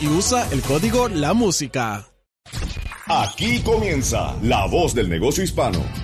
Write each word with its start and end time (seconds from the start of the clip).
Y 0.00 0.08
usa 0.08 0.46
el 0.52 0.60
código 0.60 1.08
La 1.08 1.32
Música. 1.32 2.06
Aquí 3.06 3.60
comienza 3.62 4.36
La 4.42 4.66
Voz 4.66 4.94
del 4.94 5.08
Negocio 5.08 5.42
Hispano. 5.42 6.03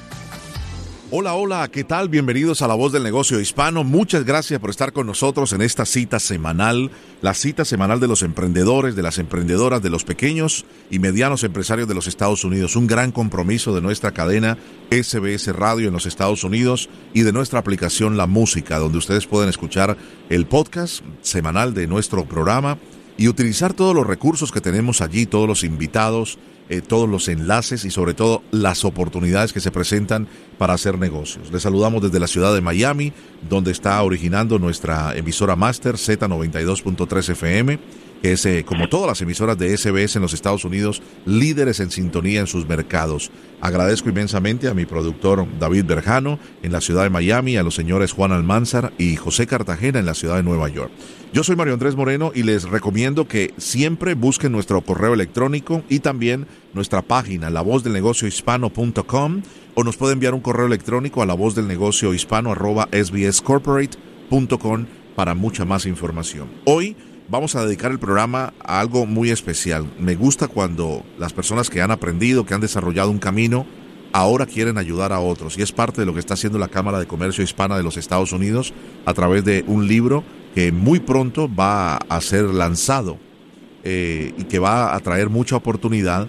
Hola, 1.13 1.33
hola, 1.33 1.67
¿qué 1.69 1.83
tal? 1.83 2.07
Bienvenidos 2.07 2.61
a 2.61 2.69
La 2.69 2.73
Voz 2.73 2.93
del 2.93 3.03
Negocio 3.03 3.41
Hispano. 3.41 3.83
Muchas 3.83 4.23
gracias 4.23 4.61
por 4.61 4.69
estar 4.69 4.93
con 4.93 5.07
nosotros 5.07 5.51
en 5.51 5.61
esta 5.61 5.85
cita 5.85 6.21
semanal, 6.21 6.89
la 7.21 7.33
cita 7.33 7.65
semanal 7.65 7.99
de 7.99 8.07
los 8.07 8.23
emprendedores, 8.23 8.95
de 8.95 9.01
las 9.01 9.17
emprendedoras, 9.17 9.81
de 9.81 9.89
los 9.89 10.05
pequeños 10.05 10.63
y 10.89 10.99
medianos 10.99 11.43
empresarios 11.43 11.89
de 11.89 11.95
los 11.95 12.07
Estados 12.07 12.45
Unidos. 12.45 12.77
Un 12.77 12.87
gran 12.87 13.11
compromiso 13.11 13.75
de 13.75 13.81
nuestra 13.81 14.11
cadena 14.11 14.57
SBS 14.89 15.53
Radio 15.53 15.89
en 15.89 15.93
los 15.93 16.05
Estados 16.05 16.45
Unidos 16.45 16.87
y 17.13 17.23
de 17.23 17.33
nuestra 17.33 17.59
aplicación 17.59 18.15
La 18.15 18.25
Música, 18.25 18.79
donde 18.79 18.99
ustedes 18.99 19.27
pueden 19.27 19.49
escuchar 19.49 19.97
el 20.29 20.45
podcast 20.45 21.03
semanal 21.21 21.73
de 21.73 21.87
nuestro 21.87 22.23
programa 22.23 22.77
y 23.17 23.27
utilizar 23.27 23.73
todos 23.73 23.93
los 23.93 24.07
recursos 24.07 24.53
que 24.53 24.61
tenemos 24.61 25.01
allí, 25.01 25.25
todos 25.25 25.45
los 25.45 25.65
invitados, 25.65 26.39
eh, 26.71 26.81
todos 26.81 27.09
los 27.09 27.27
enlaces 27.27 27.83
y 27.83 27.91
sobre 27.91 28.13
todo 28.13 28.43
las 28.51 28.85
oportunidades 28.85 29.51
que 29.51 29.59
se 29.59 29.71
presentan 29.71 30.29
para 30.57 30.73
hacer 30.73 30.97
negocios. 30.97 31.51
Les 31.51 31.63
saludamos 31.63 32.01
desde 32.01 32.17
la 32.17 32.27
ciudad 32.27 32.53
de 32.53 32.61
Miami, 32.61 33.11
donde 33.49 33.71
está 33.71 34.01
originando 34.01 34.57
nuestra 34.57 35.13
emisora 35.17 35.57
Master 35.57 35.95
Z92.3 35.95 37.29
FM 37.31 37.79
que 38.21 38.33
es, 38.33 38.45
eh, 38.45 38.63
como 38.65 38.87
todas 38.89 39.07
las 39.07 39.21
emisoras 39.21 39.57
de 39.57 39.75
SBS 39.75 40.15
en 40.15 40.21
los 40.21 40.33
Estados 40.33 40.65
Unidos, 40.65 41.01
líderes 41.25 41.79
en 41.79 41.91
sintonía 41.91 42.41
en 42.41 42.47
sus 42.47 42.67
mercados. 42.67 43.31
Agradezco 43.61 44.09
inmensamente 44.09 44.67
a 44.67 44.73
mi 44.73 44.85
productor 44.85 45.47
David 45.59 45.85
Berjano 45.85 46.39
en 46.63 46.71
la 46.71 46.81
ciudad 46.81 47.03
de 47.03 47.09
Miami, 47.09 47.57
a 47.57 47.63
los 47.63 47.75
señores 47.75 48.11
Juan 48.11 48.31
Almanzar 48.31 48.93
y 48.97 49.15
José 49.15 49.47
Cartagena 49.47 49.99
en 49.99 50.05
la 50.05 50.13
ciudad 50.13 50.37
de 50.37 50.43
Nueva 50.43 50.69
York. 50.69 50.91
Yo 51.33 51.43
soy 51.43 51.55
Mario 51.55 51.73
Andrés 51.73 51.95
Moreno 51.95 52.31
y 52.35 52.43
les 52.43 52.63
recomiendo 52.63 53.27
que 53.27 53.53
siempre 53.57 54.15
busquen 54.15 54.51
nuestro 54.51 54.81
correo 54.81 55.13
electrónico 55.13 55.81
y 55.87 55.99
también 55.99 56.45
nuestra 56.73 57.01
página, 57.01 57.49
lavozdelnegociohispano.com 57.49 59.41
o 59.73 59.83
nos 59.83 59.95
puede 59.97 60.13
enviar 60.13 60.33
un 60.33 60.41
correo 60.41 60.65
electrónico 60.65 61.21
a 61.21 61.25
la 61.25 61.33
voz 61.33 61.55
del 61.55 61.67
negocio 61.67 62.13
hispano 62.13 62.51
arroba 62.51 62.89
sbscorporate.com 62.91 64.85
para 65.15 65.33
mucha 65.35 65.65
más 65.65 65.85
información. 65.85 66.49
Hoy 66.65 66.95
vamos 67.31 67.55
a 67.55 67.65
dedicar 67.65 67.91
el 67.91 67.99
programa 67.99 68.53
a 68.59 68.81
algo 68.81 69.05
muy 69.05 69.31
especial. 69.31 69.89
Me 69.97 70.15
gusta 70.15 70.49
cuando 70.49 71.05
las 71.17 71.31
personas 71.31 71.69
que 71.69 71.81
han 71.81 71.89
aprendido, 71.89 72.45
que 72.45 72.53
han 72.53 72.59
desarrollado 72.59 73.09
un 73.09 73.19
camino, 73.19 73.65
ahora 74.11 74.45
quieren 74.45 74.77
ayudar 74.77 75.13
a 75.13 75.21
otros. 75.21 75.57
Y 75.57 75.61
es 75.61 75.71
parte 75.71 76.01
de 76.01 76.05
lo 76.05 76.13
que 76.13 76.19
está 76.19 76.33
haciendo 76.33 76.59
la 76.59 76.67
Cámara 76.67 76.99
de 76.99 77.07
Comercio 77.07 77.41
Hispana 77.41 77.77
de 77.77 77.83
los 77.83 77.95
Estados 77.95 78.33
Unidos 78.33 78.73
a 79.05 79.13
través 79.13 79.45
de 79.45 79.63
un 79.65 79.87
libro 79.87 80.25
que 80.53 80.73
muy 80.73 80.99
pronto 80.99 81.49
va 81.49 81.95
a 81.95 82.19
ser 82.19 82.43
lanzado 82.43 83.17
eh, 83.85 84.33
y 84.37 84.43
que 84.43 84.59
va 84.59 84.93
a 84.93 84.99
traer 84.99 85.29
mucha 85.29 85.55
oportunidad 85.55 86.27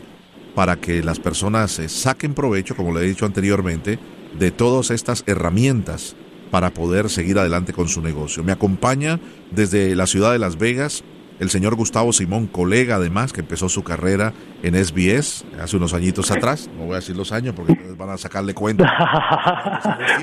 para 0.55 0.77
que 0.77 1.03
las 1.03 1.19
personas 1.19 1.81
eh, 1.81 1.89
saquen 1.89 2.33
provecho, 2.33 2.77
como 2.77 2.95
le 2.95 3.05
he 3.05 3.09
dicho 3.09 3.27
anteriormente, 3.27 3.99
de 4.39 4.51
todas 4.53 4.93
estas 4.93 5.25
herramientas 5.27 6.15
para 6.53 6.75
poder 6.75 7.09
seguir 7.09 7.39
adelante 7.39 7.73
con 7.73 7.89
su 7.89 8.03
negocio. 8.03 8.45
Me 8.45 8.53
acompaña 8.53 9.19
desde 9.51 9.97
la 9.97 10.07
ciudad 10.07 10.33
de 10.33 10.39
Las 10.39 10.59
Vegas 10.59 11.03
el 11.41 11.49
señor 11.51 11.75
Gustavo 11.75 12.13
Simón, 12.13 12.47
colega 12.47 12.97
además, 12.97 13.33
que 13.33 13.41
empezó 13.41 13.69
su 13.71 13.83
carrera 13.83 14.35
en 14.63 14.77
SBS 14.77 15.45
hace 15.61 15.77
unos 15.77 15.95
añitos 15.95 16.31
atrás, 16.31 16.71
no 16.77 16.85
voy 16.85 16.93
a 16.93 16.97
decir 16.97 17.17
los 17.17 17.33
años 17.33 17.55
porque 17.57 17.75
van 17.97 18.11
a 18.11 18.19
sacarle 18.19 18.55
cuenta, 18.55 18.85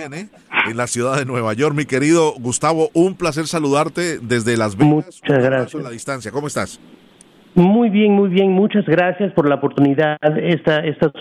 en 0.69 0.78
la 0.78 0.88
ciudad 0.88 1.18
de 1.18 1.25
Nueva 1.25 1.53
York. 1.56 1.75
Mi 1.75 1.85
querido 1.85 2.34
Gustavo, 2.39 2.91
un 2.94 3.16
placer 3.16 3.47
saludarte 3.47 4.19
desde 4.19 4.56
Las 4.56 4.78
Vegas. 4.78 4.94
Muchas 4.94 5.44
gracias. 5.44 5.73
En 5.73 5.84
la 5.84 5.89
distancia, 5.89 6.31
¿cómo 6.31 6.47
estás? 6.47 6.79
Muy 7.59 7.90
bien, 7.90 8.14
muy 8.14 8.30
bien. 8.30 8.53
Muchas 8.53 8.86
gracias 8.86 9.34
por 9.34 9.50
la 9.50 9.56
oportunidad. 9.56 10.18
Esta, 10.38 10.78
esta, 10.80 11.12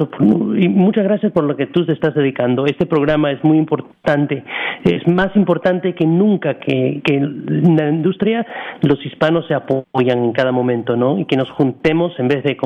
y 0.56 0.68
muchas 0.68 1.02
gracias 1.02 1.32
por 1.32 1.42
lo 1.42 1.56
que 1.56 1.66
tú 1.66 1.84
te 1.84 1.92
estás 1.92 2.14
dedicando. 2.14 2.64
Este 2.64 2.86
programa 2.86 3.32
es 3.32 3.42
muy 3.42 3.58
importante. 3.58 4.44
Es 4.84 5.04
más 5.08 5.34
importante 5.34 5.96
que 5.96 6.06
nunca 6.06 6.60
que, 6.60 7.00
que 7.04 7.16
en 7.16 7.76
la 7.76 7.90
industria 7.90 8.46
los 8.82 9.04
hispanos 9.04 9.48
se 9.48 9.54
apoyan 9.54 10.26
en 10.26 10.32
cada 10.32 10.52
momento, 10.52 10.96
¿no? 10.96 11.18
Y 11.18 11.24
que 11.24 11.36
nos 11.36 11.50
juntemos 11.50 12.12
en 12.20 12.28
vez 12.28 12.44
de 12.44 12.56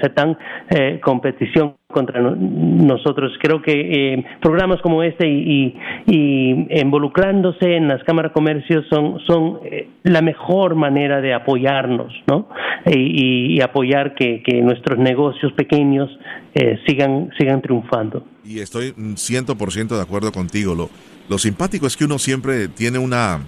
ser 0.00 0.14
tan 0.14 0.38
eh, 0.70 0.98
competición 1.02 1.74
contra 1.90 2.20
nosotros. 2.20 3.32
Creo 3.40 3.62
que 3.62 3.72
eh, 3.72 4.24
programas 4.42 4.78
como 4.82 5.02
este 5.02 5.26
y, 5.26 5.74
involucrándose 6.06 7.76
en 7.76 7.88
las 7.88 8.04
cámaras 8.04 8.30
de 8.30 8.34
comercio 8.34 8.82
son, 8.90 9.18
son 9.26 9.60
eh, 9.64 9.88
la 10.02 10.20
mejor 10.20 10.74
manera 10.74 11.22
de 11.22 11.32
apoyarnos, 11.32 12.12
¿no? 12.26 12.48
Y, 12.86 13.58
apoyar 13.62 14.14
que, 14.14 14.42
nuestros 14.62 14.98
negocios 14.98 15.52
pequeños 15.54 16.10
eh, 16.54 16.78
sigan, 16.86 17.30
sigan 17.38 17.62
triunfando. 17.62 18.22
Y 18.44 18.60
estoy 18.60 18.92
100% 18.92 19.88
de 19.88 20.02
acuerdo 20.02 20.30
contigo. 20.30 20.74
Lo, 20.74 20.90
lo 21.28 21.38
simpático 21.38 21.86
es 21.86 21.96
que 21.96 22.04
uno 22.04 22.18
siempre 22.18 22.68
tiene 22.68 22.98
una 22.98 23.40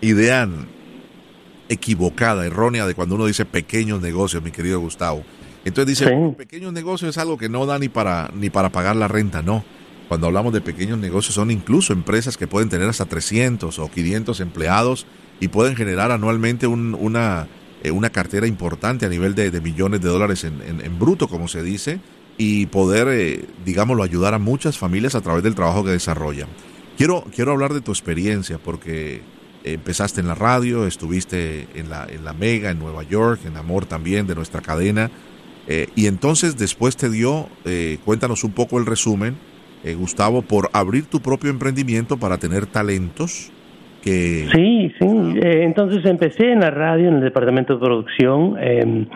idea 0.00 0.48
equivocada, 1.68 2.44
errónea 2.44 2.86
de 2.86 2.94
cuando 2.94 3.14
uno 3.14 3.26
dice 3.26 3.44
pequeños 3.44 4.02
negocios, 4.02 4.42
mi 4.42 4.50
querido 4.50 4.80
Gustavo. 4.80 5.22
Entonces 5.64 5.98
dice, 5.98 6.04
pequeños 6.06 6.36
pequeño 6.36 6.72
negocio 6.72 7.08
es 7.08 7.18
algo 7.18 7.38
que 7.38 7.48
no 7.48 7.66
da 7.66 7.78
ni 7.78 7.88
para, 7.88 8.30
ni 8.34 8.50
para 8.50 8.70
pagar 8.70 8.96
la 8.96 9.08
renta, 9.08 9.42
no. 9.42 9.64
Cuando 10.08 10.26
hablamos 10.26 10.52
de 10.52 10.60
pequeños 10.60 10.98
negocios 10.98 11.34
son 11.34 11.50
incluso 11.50 11.92
empresas 11.92 12.36
que 12.36 12.46
pueden 12.46 12.68
tener 12.68 12.88
hasta 12.88 13.06
300 13.06 13.78
o 13.78 13.90
500 13.90 14.40
empleados 14.40 15.06
y 15.40 15.48
pueden 15.48 15.76
generar 15.76 16.12
anualmente 16.12 16.66
una, 16.66 17.48
eh, 17.82 17.90
una 17.90 18.10
cartera 18.10 18.46
importante 18.46 19.06
a 19.06 19.08
nivel 19.08 19.34
de, 19.34 19.50
millones 19.60 20.02
de 20.02 20.08
dólares 20.08 20.44
en, 20.44 20.60
en, 20.62 20.98
bruto, 20.98 21.28
como 21.28 21.48
se 21.48 21.62
dice, 21.62 22.00
y 22.36 22.66
poder, 22.66 23.08
eh, 23.10 23.44
digámoslo, 23.64 24.02
ayudar 24.02 24.34
a 24.34 24.38
muchas 24.38 24.76
familias 24.76 25.14
a 25.14 25.22
través 25.22 25.42
del 25.42 25.54
trabajo 25.54 25.84
que 25.84 25.90
desarrollan. 25.90 26.48
Quiero, 26.98 27.24
quiero 27.34 27.52
hablar 27.52 27.72
de 27.72 27.80
tu 27.80 27.90
experiencia 27.90 28.58
porque 28.58 29.22
empezaste 29.64 30.20
en 30.20 30.28
la 30.28 30.34
radio, 30.34 30.86
estuviste 30.86 31.66
en 31.74 31.88
la, 31.88 32.06
en 32.08 32.24
la 32.24 32.34
Mega, 32.34 32.70
en 32.70 32.78
Nueva 32.78 33.02
York, 33.02 33.40
en 33.46 33.56
Amor 33.56 33.86
también, 33.86 34.26
de 34.26 34.34
nuestra 34.34 34.60
cadena. 34.60 35.10
Eh, 35.68 35.88
y 35.96 36.06
entonces 36.06 36.56
después 36.58 36.96
te 36.96 37.10
dio, 37.10 37.46
eh, 37.64 37.98
cuéntanos 38.04 38.44
un 38.44 38.52
poco 38.52 38.78
el 38.78 38.86
resumen, 38.86 39.36
eh, 39.82 39.94
Gustavo, 39.94 40.42
por 40.42 40.70
abrir 40.72 41.06
tu 41.06 41.20
propio 41.20 41.50
emprendimiento 41.50 42.16
para 42.16 42.38
tener 42.38 42.66
talentos. 42.66 43.50
Que... 44.02 44.48
Sí, 44.52 44.92
sí. 44.98 45.06
entonces 45.42 46.04
empecé 46.04 46.52
en 46.52 46.60
la 46.60 46.70
radio, 46.70 47.08
en 47.08 47.14
el 47.14 47.20
departamento 47.22 47.74
de 47.74 47.80
producción. 47.80 48.56
Em, 48.60 49.06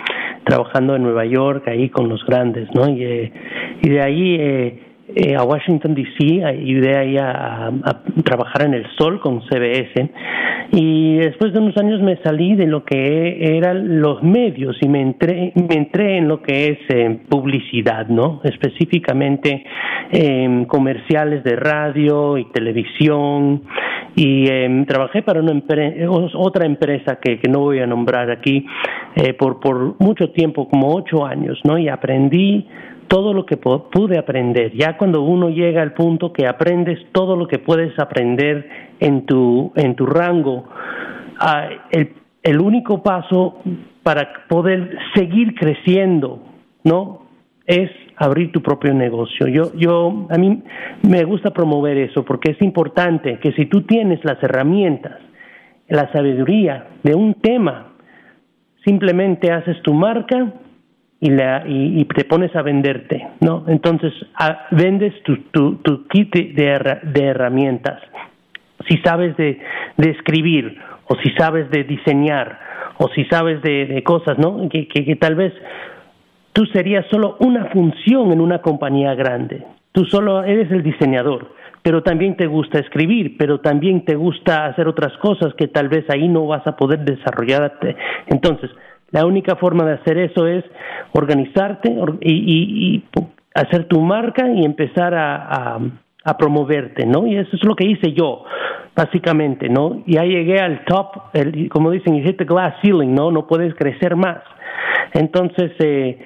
trabajando 0.49 0.97
en 0.97 1.03
Nueva 1.03 1.27
York, 1.27 1.69
ahí 1.69 1.91
con 1.91 2.09
los 2.09 2.25
grandes, 2.25 2.69
¿no? 2.75 2.89
Y, 2.89 3.05
eh, 3.05 3.33
y 3.83 3.89
de 3.91 4.01
ahí 4.01 4.81
eh, 5.15 5.35
a 5.35 5.43
Washington, 5.43 5.95
D.C., 5.95 6.25
de 6.81 6.97
ahí 6.97 7.17
a, 7.17 7.71
trabajar 8.25 8.67
en 8.67 8.75
el 8.75 8.87
sol 8.99 9.21
con 9.21 9.41
CBS. 9.43 10.11
Y 10.73 11.17
después 11.17 11.53
de 11.53 11.61
unos 11.61 11.77
años 11.79 12.01
me 12.03 12.17
salí 12.19 12.55
de 12.55 12.67
lo 12.67 12.85
que 12.85 13.57
eran 13.57 14.01
los 14.01 14.23
medios 14.23 14.77
y 14.83 14.89
me 14.89 15.01
entré, 15.01 15.53
me 15.55 15.77
entré 15.77 16.19
en 16.19 16.29
lo 16.29 16.43
que 16.43 16.69
es 16.69 16.79
eh, 16.91 17.21
publicidad, 17.29 18.09
¿no? 18.09 18.41
Específicamente 18.45 19.65
en 20.13 20.67
comerciales 20.67 21.43
de 21.43 21.57
radio 21.57 22.37
y 22.37 22.45
televisión. 22.53 23.63
Y 24.15 24.49
em, 24.51 24.85
trabajé 24.85 25.23
para 25.23 25.41
una 25.41 25.63
otra 26.35 26.67
empresa 26.67 27.19
que, 27.21 27.39
que, 27.39 27.49
no 27.49 27.61
voy 27.61 27.79
a 27.79 27.87
nombrar 27.87 28.31
aquí 28.31 28.67
eh, 29.15 29.33
por, 29.35 29.61
por 29.61 29.95
mucho 30.01 30.31
tiempo, 30.31 30.69
como 30.69 30.95
ocho 30.95 31.25
años, 31.25 31.59
¿no? 31.65 31.79
Y 31.79 31.89
aprendí 31.89 32.67
todo 33.09 33.33
lo 33.33 33.47
que 33.47 33.57
pude 33.57 34.19
aprender. 34.19 34.73
Ya 34.75 34.97
cuando 34.97 35.23
uno 35.23 35.51
llega 35.51 35.83
al 35.83 35.95
punto 35.95 36.33
que 36.33 36.47
aprendes 36.47 36.99
todo 37.13 37.37
lo 37.37 37.49
que 37.49 37.59
puedes 37.59 37.99
aprender 37.99 38.69
en 39.01 39.27
tu, 39.27 39.73
en 39.75 39.97
tu 39.97 40.07
rango, 40.07 40.65
ah, 41.41 41.69
el, 41.91 42.13
el 42.43 42.61
único 42.61 43.03
paso 43.03 43.61
para 44.03 44.47
poder 44.49 44.97
seguir 45.15 45.55
creciendo, 45.55 46.43
¿no? 46.85 47.27
Es 47.67 47.91
abrir 48.17 48.53
tu 48.53 48.63
propio 48.63 48.95
negocio. 48.95 49.47
Yo, 49.49 49.75
yo, 49.75 50.27
a 50.31 50.39
mí 50.39 50.63
me 51.03 51.25
gusta 51.25 51.51
promover 51.51 51.97
eso 51.99 52.25
porque 52.25 52.53
es 52.53 52.63
importante 52.63 53.39
que 53.39 53.53
si 53.53 53.67
tú 53.67 53.83
tienes 53.83 54.25
las 54.25 54.43
herramientas, 54.43 55.19
la 55.89 56.11
sabiduría 56.13 56.89
de 57.03 57.15
un 57.15 57.35
tema, 57.35 57.93
simplemente 58.85 59.51
haces 59.51 59.81
tu 59.83 59.95
marca 59.95 60.55
y, 61.21 61.31
la, 61.31 61.65
y, 61.67 62.05
te 62.05 62.25
pones 62.25 62.55
a 62.55 62.63
venderte, 62.63 63.27
¿no? 63.41 63.65
Entonces, 63.67 64.13
vendes 64.71 65.13
tu, 65.25 66.07
kit 66.09 66.33
de, 66.33 66.99
de, 67.03 67.25
herramientas. 67.25 68.01
Si 68.89 68.99
sabes 68.99 69.37
de, 69.37 69.59
de, 69.97 70.11
escribir, 70.11 70.79
o 71.07 71.17
si 71.17 71.31
sabes 71.31 71.69
de 71.71 71.83
diseñar, 71.85 72.59
o 72.99 73.09
si 73.09 73.25
sabes 73.25 73.61
de, 73.63 73.87
de 73.87 74.03
cosas, 74.05 74.39
¿no? 74.39 74.69
Que, 74.69 74.87
que, 74.87 75.05
que, 75.05 75.17
tal 75.17 75.35
vez 75.35 75.53
tú 76.53 76.67
serías 76.67 77.05
solo 77.11 77.37
una 77.41 77.67
función 77.67 78.33
en 78.33 78.41
una 78.41 78.61
compañía 78.61 79.15
grande. 79.15 79.65
Tú 79.91 80.05
solo 80.05 80.45
eres 80.45 80.71
el 80.71 80.85
diseñador, 80.85 81.53
pero 81.83 82.05
también 82.05 82.37
te 82.37 82.47
gusta 82.47 82.79
escribir, 82.79 83.37
pero 83.37 83.59
también 83.59 84.05
te 84.05 84.15
gusta 84.15 84.67
hacer 84.67 84.87
otras 84.87 85.17
cosas 85.19 85.53
que 85.55 85.67
tal 85.67 85.89
vez 85.89 86.05
ahí 86.11 86.29
no 86.29 86.47
vas 86.47 86.65
a 86.67 86.77
poder 86.77 87.01
desarrollarte. 87.01 87.97
Entonces, 88.29 88.71
la 89.11 89.25
única 89.27 89.57
forma 89.57 89.85
de 89.85 89.95
hacer 89.95 90.19
eso 90.19 90.47
es 90.47 90.65
organizarte 91.13 91.95
y, 92.21 93.05
hacer 93.55 93.87
tu 93.87 94.01
marca 94.01 94.49
y 94.51 94.65
empezar 94.65 95.15
a, 95.15 95.79
promoverte, 96.39 97.07
¿no? 97.07 97.27
Y 97.27 97.37
eso 97.37 97.57
es 97.57 97.65
lo 97.65 97.75
que 97.75 97.87
hice 97.87 98.13
yo, 98.13 98.45
básicamente, 98.95 99.71
¿no? 99.71 100.03
Ya 100.07 100.25
llegué 100.25 100.61
al 100.61 100.85
top, 100.85 101.07
el, 101.33 101.71
como 101.71 101.91
dicen, 101.91 102.23
the 102.23 102.45
glass 102.45 102.75
ceiling, 102.83 103.15
¿no? 103.15 103.31
No 103.31 103.47
puedes 103.47 103.75
crecer 103.75 104.15
más. 104.15 104.37
Entonces, 105.15 105.73
eh, 105.79 106.19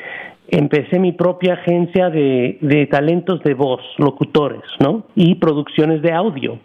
empecé 0.53 0.99
mi 0.99 1.13
propia 1.13 1.55
agencia 1.55 2.11
de, 2.11 2.59
de, 2.61 2.87
talentos 2.87 3.43
de 3.43 3.55
voz, 3.55 3.81
locutores, 3.99 4.63
¿no? 4.81 5.07
Y 5.15 5.37
producciones 5.37 6.03
de 6.03 6.13
audio. 6.13 6.59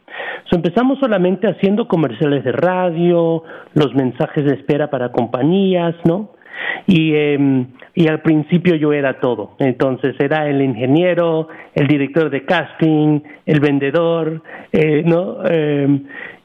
empezamos 0.52 1.00
solamente 1.00 1.48
haciendo 1.48 1.88
comerciales 1.88 2.44
de 2.44 2.52
radio, 2.52 3.44
los 3.74 3.96
mensajes 3.96 4.44
de 4.46 4.56
espera 4.56 4.90
para 4.90 5.12
compañías, 5.12 5.96
¿no? 6.04 6.32
Y, 6.86 7.14
eh, 7.14 7.66
y 7.96 8.08
al 8.08 8.22
principio 8.22 8.76
yo 8.76 8.94
era 8.94 9.20
todo. 9.20 9.56
Entonces 9.58 10.16
era 10.20 10.48
el 10.48 10.62
ingeniero, 10.62 11.48
el 11.74 11.88
director 11.88 12.30
de 12.30 12.46
casting, 12.46 13.22
el 13.46 13.60
vendedor, 13.60 14.44
eh, 14.72 15.02
¿no? 15.06 15.38
Eh, 15.50 16.02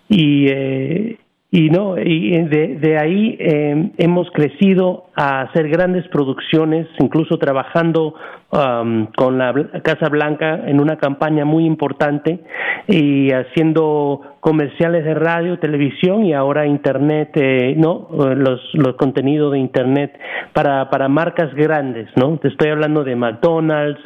y, 0.08 0.46
eh, 0.48 1.16
y 1.54 1.68
no 1.68 1.98
y 1.98 2.30
de, 2.30 2.78
de 2.80 2.98
ahí 2.98 3.36
eh, 3.38 3.90
hemos 3.98 4.30
crecido 4.30 5.04
a 5.14 5.42
hacer 5.42 5.68
grandes 5.68 6.08
producciones 6.08 6.88
incluso 6.98 7.36
trabajando 7.36 8.14
um, 8.50 9.06
con 9.14 9.36
la 9.36 9.52
Casa 9.84 10.08
Blanca 10.08 10.62
en 10.66 10.80
una 10.80 10.96
campaña 10.96 11.44
muy 11.44 11.66
importante 11.66 12.40
y 12.88 13.30
haciendo 13.32 14.22
comerciales 14.40 15.04
de 15.04 15.12
radio 15.12 15.58
televisión 15.58 16.24
y 16.24 16.32
ahora 16.32 16.66
internet 16.66 17.32
eh, 17.34 17.74
no 17.76 18.08
los 18.34 18.60
los 18.72 18.96
contenidos 18.96 19.52
de 19.52 19.58
internet 19.58 20.18
para 20.54 20.88
para 20.88 21.06
marcas 21.08 21.54
grandes 21.54 22.08
no 22.16 22.38
te 22.38 22.48
estoy 22.48 22.70
hablando 22.70 23.04
de 23.04 23.14
McDonald's 23.14 24.00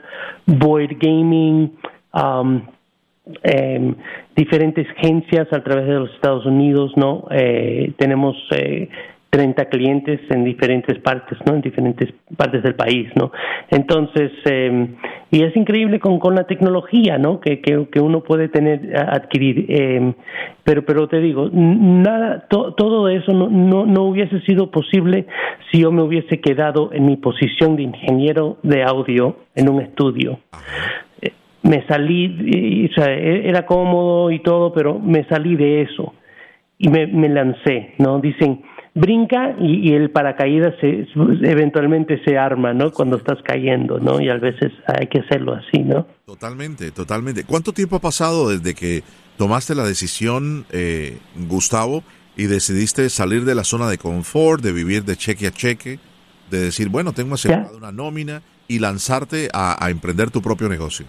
Boyd 0.46 0.96
Gaming 1.00 1.76
um, 2.12 2.62
eh, 3.42 3.94
diferentes 4.34 4.86
agencias 4.98 5.48
a 5.52 5.62
través 5.62 5.86
de 5.86 5.94
los 5.94 6.10
Estados 6.14 6.46
Unidos, 6.46 6.92
¿no? 6.96 7.26
Eh, 7.30 7.92
tenemos 7.98 8.36
eh, 8.52 8.88
30 9.30 9.64
clientes 9.66 10.20
en 10.30 10.44
diferentes 10.44 10.98
partes, 11.00 11.38
¿no? 11.44 11.54
En 11.54 11.60
diferentes 11.60 12.12
partes 12.36 12.62
del 12.62 12.74
país, 12.74 13.08
¿no? 13.16 13.32
Entonces, 13.70 14.30
eh, 14.44 14.88
y 15.30 15.42
es 15.42 15.56
increíble 15.56 15.98
con, 15.98 16.18
con 16.18 16.34
la 16.34 16.44
tecnología, 16.44 17.18
¿no? 17.18 17.40
Que, 17.40 17.60
que, 17.60 17.88
que 17.90 18.00
uno 18.00 18.22
puede 18.22 18.48
tener, 18.48 18.96
adquirir. 18.96 19.66
Eh, 19.68 20.14
pero, 20.62 20.84
pero 20.84 21.08
te 21.08 21.20
digo, 21.20 21.50
nada, 21.52 22.46
todo 22.48 23.08
eso 23.08 23.32
no, 23.32 23.48
no, 23.48 23.86
no 23.86 24.04
hubiese 24.04 24.40
sido 24.42 24.70
posible 24.70 25.26
si 25.70 25.80
yo 25.80 25.90
me 25.90 26.02
hubiese 26.02 26.40
quedado 26.40 26.90
en 26.92 27.06
mi 27.06 27.16
posición 27.16 27.76
de 27.76 27.82
ingeniero 27.82 28.58
de 28.62 28.84
audio 28.84 29.36
en 29.54 29.68
un 29.68 29.82
estudio 29.82 30.38
me 31.66 31.86
salí, 31.86 32.88
o 32.90 32.94
sea, 32.94 33.12
e, 33.12 33.48
era 33.48 33.66
cómodo 33.66 34.30
y 34.30 34.40
todo, 34.40 34.72
pero 34.72 34.98
me 34.98 35.24
salí 35.24 35.56
de 35.56 35.82
eso 35.82 36.14
y 36.78 36.88
me, 36.88 37.06
me 37.06 37.28
lancé, 37.28 37.94
¿no? 37.98 38.20
Dicen, 38.20 38.62
brinca 38.94 39.56
y, 39.58 39.92
el 39.92 40.10
paracaídas 40.10 40.74
se, 40.80 41.06
eventualmente 41.42 42.22
se 42.24 42.38
arma, 42.38 42.72
¿no? 42.72 42.92
Cuando 42.92 43.16
estás 43.16 43.38
cayendo, 43.42 43.98
¿no? 43.98 44.20
Y 44.20 44.28
a 44.28 44.36
veces 44.36 44.72
hay 44.86 45.06
que 45.08 45.20
hacerlo 45.20 45.54
así, 45.54 45.82
¿no? 45.82 46.06
Totalmente, 46.24 46.90
totalmente. 46.90 47.44
¿Cuánto 47.44 47.72
tiempo 47.72 47.96
ha 47.96 48.00
pasado 48.00 48.50
desde 48.50 48.74
que 48.74 49.02
tomaste 49.36 49.74
la 49.74 49.84
decisión, 49.84 50.66
eh, 50.70 51.18
Gustavo, 51.48 52.02
y 52.36 52.44
decidiste 52.44 53.08
salir 53.08 53.44
de 53.44 53.54
la 53.54 53.64
zona 53.64 53.88
de 53.88 53.98
confort, 53.98 54.62
de 54.62 54.72
vivir 54.72 55.04
de 55.04 55.16
cheque 55.16 55.46
a 55.46 55.50
cheque, 55.50 55.98
de 56.50 56.60
decir, 56.60 56.90
bueno, 56.90 57.12
tengo 57.12 57.34
asegurada 57.34 57.76
una 57.76 57.92
nómina 57.92 58.42
y 58.68 58.78
lanzarte 58.78 59.48
a 59.52 59.90
emprender 59.90 60.30
tu 60.30 60.42
propio 60.42 60.68
negocio? 60.68 61.06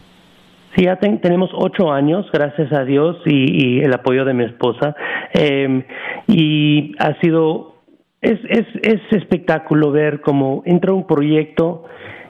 Sí, 0.76 0.84
ya 0.84 0.98
tenemos 0.98 1.50
ocho 1.54 1.92
años, 1.92 2.26
gracias 2.32 2.72
a 2.72 2.84
Dios 2.84 3.18
y, 3.26 3.80
el 3.80 3.94
apoyo 3.94 4.26
de 4.26 4.34
mi 4.34 4.44
esposa. 4.44 4.96
Em, 5.34 5.84
y 6.28 6.94
ha 7.00 7.14
sido, 7.22 7.76
es, 8.22 8.40
es, 8.50 8.66
es 8.82 9.02
espectáculo 9.12 9.92
ver 9.92 10.22
cómo 10.22 10.62
entra 10.66 10.94
un 10.94 11.08
proyecto 11.08 11.86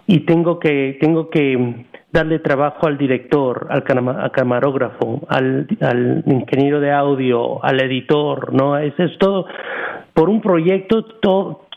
y 0.05 0.21
tengo 0.21 0.59
que, 0.59 0.97
tengo 1.01 1.29
que 1.29 1.85
darle 2.11 2.39
trabajo 2.39 2.87
al 2.87 2.97
director, 2.97 3.67
al, 3.69 3.83
camarógrafo, 4.31 5.21
al, 5.27 5.67
al, 5.81 6.23
ingeniero 6.25 6.79
de 6.79 6.91
audio, 6.91 7.63
al 7.63 7.81
editor, 7.81 8.53
¿no? 8.53 8.77
Eso 8.77 9.03
es 9.03 9.17
todo. 9.17 9.45
Por 10.13 10.29
un 10.29 10.41
proyecto, 10.41 11.03
todo, 11.03 11.67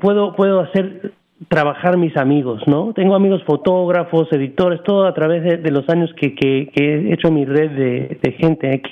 puedo, 0.00 0.34
puedo 0.34 0.60
hacer 0.60 1.12
trabajar 1.48 1.96
mis 1.96 2.16
amigos, 2.16 2.62
¿no? 2.66 2.92
Tengo 2.92 3.14
amigos 3.14 3.42
fotógrafos, 3.44 4.32
editores, 4.32 4.82
todo 4.84 5.06
a 5.06 5.14
través 5.14 5.62
de, 5.62 5.70
los 5.70 5.88
años 5.88 6.12
que, 6.16 6.34
que, 6.34 6.70
he 6.74 7.12
hecho 7.12 7.30
mi 7.30 7.44
red 7.44 7.70
de, 7.70 8.32
gente 8.38 8.82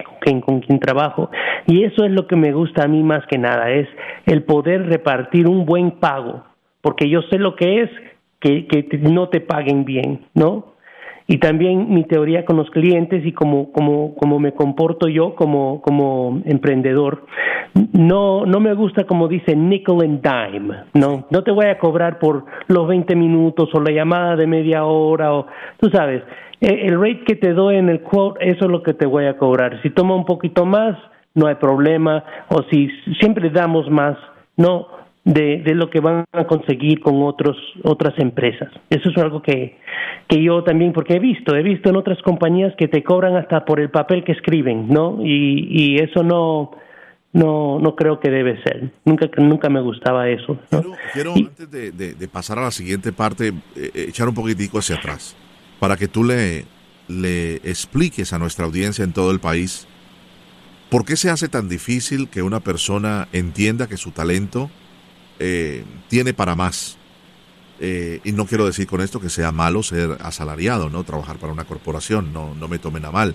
con 0.42 0.60
quien 0.60 0.78
trabajo. 0.78 1.30
Y 1.66 1.84
eso 1.84 2.04
es 2.04 2.10
lo 2.12 2.26
que 2.26 2.36
me 2.36 2.52
gusta 2.52 2.84
a 2.84 2.88
mí 2.88 3.02
más 3.02 3.26
que 3.26 3.38
nada, 3.38 3.70
es 3.70 3.88
el 4.26 4.42
poder 4.44 4.86
repartir 4.86 5.48
un 5.48 5.66
buen 5.66 5.92
pago, 5.92 6.44
porque 6.80 7.08
yo 7.08 7.22
sé 7.30 7.38
lo 7.38 7.56
que 7.56 7.82
es 7.82 7.90
que, 8.40 8.66
que 8.66 8.98
no 8.98 9.28
te 9.28 9.40
paguen 9.40 9.84
bien, 9.84 10.20
¿no? 10.34 10.70
y 11.30 11.38
también 11.38 11.94
mi 11.94 12.02
teoría 12.02 12.44
con 12.44 12.56
los 12.56 12.68
clientes 12.70 13.24
y 13.24 13.30
como, 13.30 13.70
como, 13.70 14.16
como 14.16 14.40
me 14.40 14.52
comporto 14.52 15.06
yo 15.06 15.36
como, 15.36 15.80
como 15.80 16.42
emprendedor. 16.44 17.24
No, 17.92 18.44
no 18.46 18.60
me 18.60 18.74
gusta 18.74 19.04
como 19.04 19.28
dice 19.28 19.54
nickel 19.54 20.00
and 20.02 20.22
dime, 20.22 20.84
no, 20.94 21.26
no 21.30 21.42
te 21.44 21.52
voy 21.52 21.66
a 21.66 21.78
cobrar 21.78 22.18
por 22.18 22.44
los 22.66 22.88
20 22.88 23.14
minutos 23.14 23.68
o 23.72 23.80
la 23.80 23.92
llamada 23.92 24.36
de 24.36 24.46
media 24.46 24.84
hora 24.84 25.32
o, 25.32 25.46
tú 25.78 25.88
sabes, 25.90 26.22
e, 26.60 26.86
el 26.86 27.00
rate 27.00 27.24
que 27.24 27.36
te 27.36 27.52
doy 27.52 27.76
en 27.76 27.88
el 27.88 28.00
quote, 28.00 28.48
eso 28.48 28.64
es 28.64 28.70
lo 28.70 28.82
que 28.82 28.94
te 28.94 29.06
voy 29.06 29.26
a 29.26 29.36
cobrar. 29.36 29.80
Si 29.82 29.90
toma 29.90 30.14
un 30.14 30.24
poquito 30.24 30.66
más, 30.66 30.96
no 31.34 31.46
hay 31.46 31.54
problema, 31.56 32.24
o 32.48 32.62
si 32.70 32.88
siempre 33.18 33.50
damos 33.50 33.88
más, 33.88 34.16
no, 34.56 34.88
de, 35.24 35.62
de, 35.62 35.74
lo 35.74 35.90
que 35.90 36.00
van 36.00 36.24
a 36.32 36.44
conseguir 36.44 37.00
con 37.00 37.22
otros 37.22 37.56
otras 37.84 38.18
empresas. 38.18 38.70
Eso 38.88 39.10
es 39.10 39.18
algo 39.18 39.42
que, 39.42 39.76
que 40.28 40.42
yo 40.42 40.64
también, 40.64 40.92
porque 40.92 41.16
he 41.16 41.18
visto, 41.18 41.54
he 41.54 41.62
visto 41.62 41.90
en 41.90 41.96
otras 41.96 42.20
compañías 42.22 42.74
que 42.76 42.88
te 42.88 43.02
cobran 43.02 43.36
hasta 43.36 43.64
por 43.64 43.80
el 43.80 43.90
papel 43.90 44.24
que 44.24 44.32
escriben, 44.32 44.88
¿no? 44.88 45.18
Y, 45.22 45.68
y 45.70 45.96
eso 45.96 46.22
no, 46.22 46.72
no 47.32 47.78
no 47.78 47.94
creo 47.94 48.20
que 48.20 48.30
debe 48.30 48.62
ser. 48.62 48.92
Nunca 49.04 49.28
nunca 49.38 49.68
me 49.68 49.80
gustaba 49.80 50.28
eso. 50.28 50.58
Quiero, 51.12 51.34
antes 51.34 51.70
de, 51.70 52.28
pasar 52.28 52.58
a 52.58 52.62
la 52.62 52.70
siguiente 52.70 53.12
parte 53.12 53.48
eh, 53.48 53.52
eh, 53.76 54.06
echar 54.08 54.28
un 54.28 54.34
poquitico 54.34 54.78
hacia 54.78 54.96
atrás 54.96 55.36
para 55.78 55.96
que 55.96 56.08
tú 56.08 56.24
le 56.24 56.64
le 57.08 57.56
expliques 57.56 58.32
a 58.32 58.38
nuestra 58.38 58.64
audiencia 58.64 59.04
en 59.04 59.12
todo 59.12 59.32
el 59.32 59.40
país 59.40 59.88
por 60.90 61.04
qué 61.04 61.16
se 61.16 61.28
hace 61.28 61.48
tan 61.48 61.68
difícil 61.68 62.28
que 62.28 62.42
una 62.42 62.60
persona 62.60 63.26
entienda 63.32 63.88
que 63.88 63.96
su 63.96 64.12
talento 64.12 64.70
eh, 65.40 65.84
tiene 66.08 66.34
para 66.34 66.54
más 66.54 66.96
y 67.82 68.32
no 68.32 68.44
quiero 68.44 68.66
decir 68.66 68.86
con 68.86 69.00
esto 69.00 69.20
que 69.20 69.30
sea 69.30 69.52
malo 69.52 69.82
ser 69.82 70.18
asalariado 70.20 70.90
no 70.90 71.02
trabajar 71.02 71.38
para 71.38 71.50
una 71.50 71.64
corporación 71.64 72.30
no 72.30 72.54
no 72.54 72.68
me 72.68 72.78
tomen 72.78 73.06
a 73.06 73.10
mal 73.10 73.34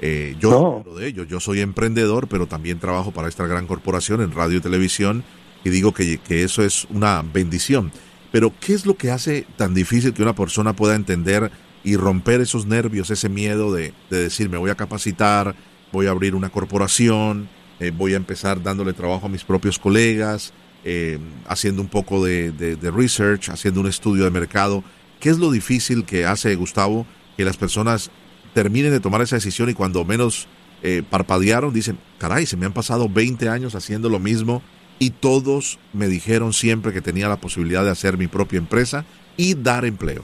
eh, 0.00 0.36
yo 0.40 0.84
de 0.96 1.06
ello, 1.06 1.24
yo 1.24 1.40
soy 1.40 1.60
emprendedor, 1.60 2.28
pero 2.28 2.46
también 2.46 2.78
trabajo 2.78 3.12
para 3.12 3.28
esta 3.28 3.46
gran 3.46 3.66
corporación 3.66 4.20
en 4.20 4.32
radio 4.32 4.58
y 4.58 4.60
televisión 4.60 5.24
y 5.64 5.70
digo 5.70 5.94
que, 5.94 6.20
eso 6.28 6.62
es 6.62 6.86
una 6.90 7.22
bendición. 7.22 7.90
Pero 8.30 8.52
¿qué 8.60 8.74
es 8.74 8.84
lo 8.84 8.96
que 8.96 9.10
hace 9.10 9.46
tan 9.56 9.74
difícil 9.74 10.12
que 10.12 10.22
una 10.22 10.34
persona 10.34 10.74
pueda 10.74 10.94
entender 10.94 11.50
y 11.82 11.96
romper 11.96 12.40
esos 12.40 12.66
nervios, 12.66 13.10
ese 13.10 13.28
miedo 13.28 13.72
de, 13.72 13.92
decir 14.10 14.50
me 14.50 14.58
voy 14.58 14.70
a 14.70 14.74
capacitar, 14.74 15.54
voy 15.92 16.06
a 16.06 16.10
abrir 16.10 16.34
una 16.34 16.50
corporación, 16.50 17.48
eh, 17.80 17.90
voy 17.90 18.14
a 18.14 18.16
empezar 18.16 18.62
dándole 18.62 18.92
trabajo 18.92 19.26
a 19.26 19.28
mis 19.28 19.44
propios 19.44 19.78
colegas, 19.78 20.52
eh, 20.84 21.18
haciendo 21.46 21.80
un 21.80 21.88
poco 21.88 22.22
de, 22.24 22.52
de 22.52 22.90
research, 22.90 23.48
haciendo 23.48 23.80
un 23.80 23.86
estudio 23.86 24.24
de 24.24 24.30
mercado? 24.30 24.84
¿Qué 25.20 25.30
es 25.30 25.38
lo 25.38 25.50
difícil 25.50 26.04
que 26.04 26.26
hace 26.26 26.54
Gustavo 26.56 27.06
que 27.36 27.44
las 27.44 27.56
personas 27.56 28.10
terminen 28.54 28.92
de 28.92 29.00
tomar 29.00 29.20
esa 29.20 29.36
decisión 29.36 29.68
y 29.68 29.74
cuando 29.74 30.04
menos 30.04 30.48
eh, 30.82 31.02
parpadearon, 31.08 31.74
dicen, 31.74 31.98
caray, 32.18 32.46
se 32.46 32.56
me 32.56 32.66
han 32.66 32.72
pasado 32.72 33.08
20 33.08 33.48
años 33.48 33.74
haciendo 33.74 34.08
lo 34.08 34.18
mismo 34.18 34.62
y 34.98 35.10
todos 35.10 35.78
me 35.92 36.06
dijeron 36.06 36.52
siempre 36.52 36.92
que 36.92 37.00
tenía 37.00 37.28
la 37.28 37.36
posibilidad 37.36 37.84
de 37.84 37.90
hacer 37.90 38.16
mi 38.16 38.28
propia 38.28 38.58
empresa 38.58 39.04
y 39.36 39.54
dar 39.54 39.84
empleo. 39.84 40.22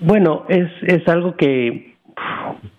Bueno, 0.00 0.44
es, 0.48 0.68
es 0.82 1.06
algo 1.08 1.36
que 1.36 1.96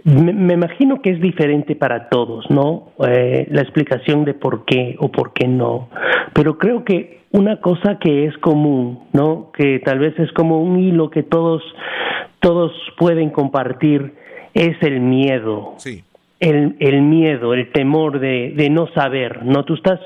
me, 0.04 0.54
imagino 0.54 1.02
que 1.02 1.12
es 1.12 1.22
diferente 1.22 1.76
para 1.76 2.10
todos, 2.10 2.50
¿no? 2.50 2.94
Eh, 3.06 3.48
la 3.50 3.62
explicación 3.62 4.26
de 4.26 4.34
por 4.34 4.66
qué 4.66 4.96
o 5.00 5.12
por 5.12 5.34
qué 5.34 5.48
no. 5.48 5.90
Pero 6.34 6.58
creo 6.58 6.84
que 6.84 7.22
una 7.32 7.60
cosa 7.60 7.98
que 8.00 8.26
es 8.26 8.38
común, 8.38 9.08
¿no? 9.14 9.52
Que 9.54 9.80
tal 9.80 10.00
vez 10.00 10.18
es 10.20 10.32
como 10.34 10.62
un 10.62 10.80
hilo 10.80 11.10
que 11.10 11.24
todos, 11.24 11.62
todos 12.40 12.72
pueden 12.98 13.30
compartir 13.30 14.16
es 14.54 14.82
el 14.82 15.00
miedo. 15.00 15.76
Sí. 15.78 16.04
El, 16.40 16.78
el 16.80 17.02
miedo, 17.02 17.54
el 17.54 17.72
temor 17.72 18.20
de, 18.20 18.54
de 18.56 18.70
no 18.70 18.88
saber, 18.94 19.44
¿no? 19.44 19.66
Tú 19.66 19.74
estás, 19.74 20.00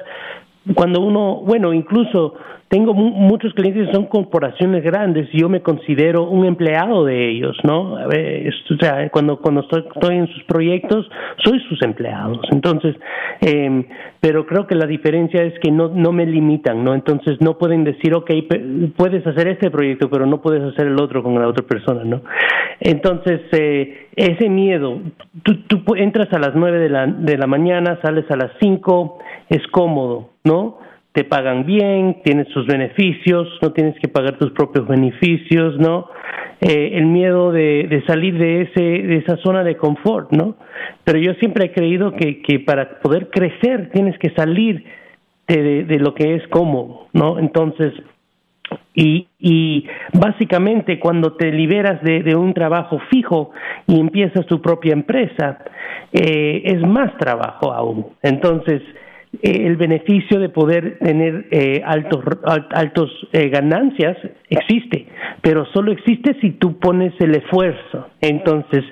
cuando 0.74 1.02
uno, 1.02 1.36
bueno, 1.42 1.74
incluso 1.74 2.36
tengo 2.74 2.96
muchos 2.96 3.54
clientes 3.54 3.86
que 3.86 3.94
son 3.94 4.08
corporaciones 4.08 4.84
grandes 4.84 5.30
y 5.32 5.42
yo 5.42 5.48
me 5.48 5.62
considero 5.62 6.24
un 6.24 6.44
empleado 6.44 7.06
de 7.06 7.30
ellos, 7.30 7.56
¿no? 7.64 7.94
o 7.94 8.78
sea, 8.80 9.08
cuando, 9.12 9.38
cuando 9.38 9.62
estoy, 9.62 10.16
en 10.16 10.26
sus 10.30 10.44
proyectos, 10.46 11.08
soy 11.44 11.60
sus 11.70 11.80
empleados. 11.84 12.40
Entonces, 12.52 12.96
eh, 13.42 13.86
pero 14.20 14.48
creo 14.48 14.66
que 14.66 14.74
la 14.74 14.88
diferencia 14.88 15.44
es 15.44 15.54
que 15.60 15.70
no, 15.70 15.90
no 15.90 16.12
me 16.12 16.26
limitan, 16.26 16.84
¿no? 16.84 16.96
Entonces 16.96 17.40
no 17.42 17.60
pueden 17.60 17.84
decir, 17.84 18.16
ok, 18.16 18.32
puedes 18.98 19.28
hacer 19.28 19.50
este 19.50 19.70
proyecto, 19.70 20.10
pero 20.10 20.26
no 20.26 20.42
puedes 20.42 20.64
hacer 20.64 20.88
el 20.88 21.00
otro 21.00 21.22
con 21.22 21.40
la 21.40 21.48
otra 21.48 21.64
persona, 21.68 22.04
¿no? 22.04 22.22
Entonces, 22.80 23.42
eh, 23.52 24.08
ese 24.16 24.50
miedo, 24.50 25.00
tú, 25.44 25.58
tú 25.68 25.84
entras 25.96 26.34
a 26.34 26.40
las 26.40 26.56
nueve 26.56 26.80
de 26.80 26.90
la, 26.90 27.06
de 27.06 27.38
la 27.38 27.46
mañana, 27.46 28.00
sales 28.02 28.26
a 28.32 28.36
las 28.36 28.50
cinco, 28.60 29.20
es 29.48 29.62
cómodo, 29.68 30.30
¿no? 30.44 30.80
Te 31.14 31.24
pagan 31.24 31.66
bien, 31.66 32.22
tienes 32.24 32.48
sus 32.50 32.66
beneficios, 32.66 33.48
no 33.62 33.72
tienes 33.72 33.96
que 34.00 34.08
pagar 34.08 34.38
tus 34.40 34.52
propios 34.52 34.88
beneficios, 34.88 35.78
¿no? 35.78 36.10
Eh, 36.60 36.92
el 36.94 37.06
miedo 37.06 37.52
de, 37.52 37.88
de, 37.88 38.04
salir 38.06 38.38
de, 38.38 38.62
ese, 38.64 38.82
de 38.82 39.18
esa 39.18 39.38
zona 39.38 39.64
de 39.64 39.78
confort, 39.78 40.32
¿no? 40.32 40.56
Pero 41.04 41.20
yo 41.20 41.34
siempre 41.36 41.66
he 41.66 41.72
creído 41.72 42.14
que, 42.14 42.42
que 42.42 42.60
para 42.60 43.00
poder 43.00 43.30
crecer 43.30 43.92
tienes 43.92 44.18
que 44.18 44.32
salir 44.32 44.84
de, 45.48 45.84
de, 45.84 46.00
lo 46.00 46.16
que 46.16 46.36
es 46.36 46.48
cómodo, 46.48 47.08
¿no? 47.14 47.38
Entonces, 47.38 47.94
y, 48.96 49.28
y 49.40 49.86
básicamente 50.14 51.00
cuando 51.00 51.34
te 51.34 51.52
liberas 51.52 52.02
de, 52.02 52.24
de, 52.24 52.36
un 52.36 52.54
trabajo 52.54 53.00
fijo 53.12 53.52
y 53.86 54.00
empiezas 54.00 54.48
tu 54.48 54.62
propia 54.62 54.94
empresa, 54.94 55.60
eh, 56.12 56.62
es 56.66 56.82
más 56.82 57.16
trabajo 57.18 57.72
aún. 57.72 58.08
Entonces, 58.24 58.82
eh, 59.42 59.66
el 59.66 59.78
beneficio 59.78 60.40
de 60.40 60.50
poder 60.50 61.00
tener 61.00 61.48
eh, 61.50 61.82
altos, 61.86 62.24
altos 62.44 63.10
eh, 63.32 63.50
ganancias 63.50 64.18
existe, 64.50 65.08
pero 65.42 65.66
solo 65.74 65.92
existe 65.92 66.36
si 66.40 66.52
tú 66.52 66.78
pones 66.78 67.14
el 67.20 67.36
esfuerzo. 67.36 68.10
Entonces, 68.22 68.84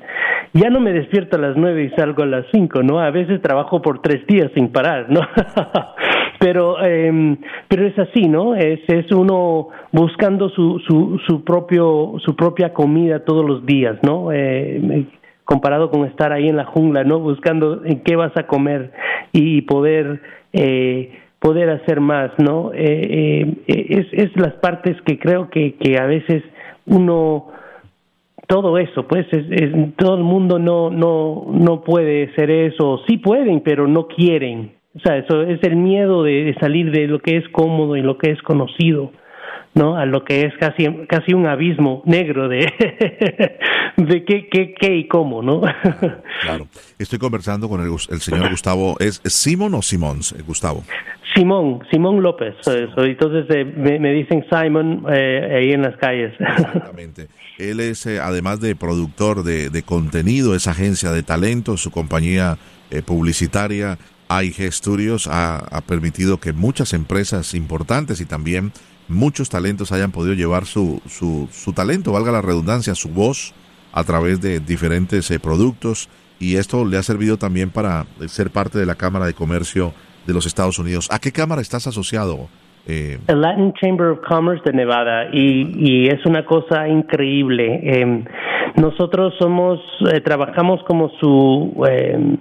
ya 0.53 0.69
no 0.69 0.79
me 0.79 0.93
despierto 0.93 1.37
a 1.37 1.39
las 1.39 1.55
nueve 1.55 1.83
y 1.83 1.89
salgo 1.91 2.23
a 2.23 2.25
las 2.25 2.45
cinco, 2.51 2.81
¿no? 2.81 2.99
A 2.99 3.11
veces 3.11 3.41
trabajo 3.41 3.81
por 3.81 4.01
tres 4.01 4.25
días 4.27 4.51
sin 4.55 4.69
parar, 4.71 5.09
¿no? 5.09 5.21
pero, 6.39 6.83
eh, 6.83 7.37
pero 7.67 7.85
es 7.85 7.97
así, 7.99 8.27
¿no? 8.27 8.55
Es, 8.55 8.79
es 8.87 9.11
uno 9.11 9.69
buscando 9.91 10.49
su, 10.49 10.79
su, 10.79 11.19
su, 11.27 11.43
propio, 11.43 12.13
su 12.17 12.35
propia 12.35 12.73
comida 12.73 13.23
todos 13.23 13.45
los 13.45 13.65
días, 13.65 13.97
¿no? 14.01 14.31
Eh, 15.51 15.53
comparado 15.53 15.91
con 15.91 16.05
estar 16.05 16.31
ahí 16.31 16.47
en 16.47 16.57
la 16.57 16.65
jungla, 16.65 17.03
¿no? 17.03 17.19
Buscando 17.19 17.83
en 17.85 18.01
qué 18.01 18.15
vas 18.15 18.35
a 18.37 18.47
comer 18.47 18.91
y 19.33 19.61
poder 19.61 20.21
eh, 20.53 21.11
poder 21.39 21.69
hacer 21.69 21.99
más, 21.99 22.31
¿no? 22.37 22.71
Eh, 22.73 23.55
eh, 23.67 23.85
es, 23.89 24.07
es 24.11 24.35
las 24.35 24.53
partes 24.53 24.95
que 25.05 25.17
creo 25.19 25.49
que, 25.49 25.75
que 25.75 25.97
a 25.97 26.05
veces 26.05 26.43
uno 26.85 27.47
todo 28.47 28.77
eso, 28.77 29.07
pues 29.07 29.25
es, 29.31 29.95
todo 29.95 30.17
el 30.17 30.23
mundo 30.23 30.59
no 30.59 30.89
no 30.89 31.45
no 31.51 31.81
puede 31.83 32.33
ser 32.35 32.49
eso, 32.51 33.01
sí 33.07 33.17
pueden, 33.17 33.61
pero 33.61 33.87
no 33.87 34.07
quieren. 34.07 34.71
O 34.95 34.99
sea, 34.99 35.17
eso 35.17 35.41
es 35.43 35.63
el 35.63 35.77
miedo 35.77 36.23
de 36.23 36.53
salir 36.59 36.91
de 36.91 37.07
lo 37.07 37.19
que 37.19 37.37
es 37.37 37.47
cómodo 37.49 37.95
y 37.95 38.01
lo 38.01 38.17
que 38.17 38.31
es 38.31 38.41
conocido. 38.41 39.11
¿No? 39.73 39.95
A 39.97 40.05
lo 40.05 40.23
que 40.23 40.45
es 40.45 40.53
casi, 40.59 40.85
casi 41.07 41.33
un 41.33 41.47
abismo 41.47 42.01
negro 42.05 42.49
de, 42.49 42.59
de 43.97 44.25
qué, 44.25 44.47
qué, 44.49 44.73
qué 44.73 44.95
y 44.95 45.07
cómo, 45.07 45.41
¿no? 45.41 45.61
claro. 46.41 46.67
Estoy 46.99 47.19
conversando 47.19 47.69
con 47.69 47.81
el, 47.81 47.89
el 47.89 48.21
señor 48.21 48.49
Gustavo. 48.49 48.97
¿Es, 48.99 49.21
Simón 49.25 49.73
o 49.73 49.81
Simón, 49.81 50.19
eh, 50.37 50.41
Gustavo? 50.45 50.83
Simón, 51.35 51.79
Simón 51.89 52.21
López. 52.21 52.55
entonces 52.65 53.45
eh, 53.55 53.63
me, 53.63 54.11
dicen 54.11 54.45
Simon 54.51 55.05
eh, 55.09 55.57
ahí 55.57 55.71
en 55.71 55.83
las 55.83 55.95
calles. 55.97 56.33
Exactamente. 56.39 57.27
Él 57.57 57.79
es, 57.79 58.05
además 58.07 58.59
de 58.59 58.75
productor 58.75 59.43
de, 59.43 59.69
de, 59.69 59.83
contenido, 59.83 60.55
es 60.55 60.67
agencia 60.67 61.11
de 61.11 61.23
talento, 61.23 61.77
su 61.77 61.91
compañía 61.91 62.57
publicitaria 63.05 63.97
AIG 64.27 64.71
Studios 64.71 65.27
ha, 65.27 65.57
ha 65.57 65.81
permitido 65.81 66.39
que 66.39 66.53
muchas 66.53 66.93
empresas 66.93 67.53
importantes 67.53 68.19
y 68.19 68.25
también 68.25 68.71
muchos 69.11 69.49
talentos 69.49 69.91
hayan 69.91 70.11
podido 70.11 70.33
llevar 70.33 70.65
su, 70.65 71.01
su, 71.07 71.47
su 71.51 71.73
talento, 71.73 72.11
valga 72.11 72.31
la 72.31 72.41
redundancia, 72.41 72.95
su 72.95 73.09
voz 73.09 73.53
a 73.93 74.03
través 74.03 74.41
de 74.41 74.59
diferentes 74.59 75.29
eh, 75.31 75.39
productos 75.39 76.09
y 76.39 76.55
esto 76.55 76.85
le 76.85 76.97
ha 76.97 77.03
servido 77.03 77.37
también 77.37 77.69
para 77.69 78.07
ser 78.27 78.51
parte 78.51 78.79
de 78.79 78.85
la 78.85 78.95
Cámara 78.95 79.25
de 79.25 79.33
Comercio 79.33 79.93
de 80.25 80.33
los 80.33 80.45
Estados 80.45 80.79
Unidos. 80.79 81.07
¿A 81.11 81.19
qué 81.19 81.31
cámara 81.31 81.61
estás 81.61 81.87
asociado? 81.87 82.49
Eh, 82.87 83.17
Latin 83.27 83.73
Chamber 83.73 84.07
of 84.07 84.19
Commerce 84.27 84.63
de 84.65 84.73
Nevada 84.73 85.27
y, 85.31 85.71
y 85.77 86.07
es 86.07 86.25
una 86.25 86.45
cosa 86.45 86.87
increíble. 86.87 87.79
Eh, 87.83 88.23
nosotros 88.75 89.33
somos, 89.37 89.79
eh, 90.11 90.21
trabajamos 90.21 90.81
como 90.83 91.09
su, 91.19 91.85
eh, 91.89 92.37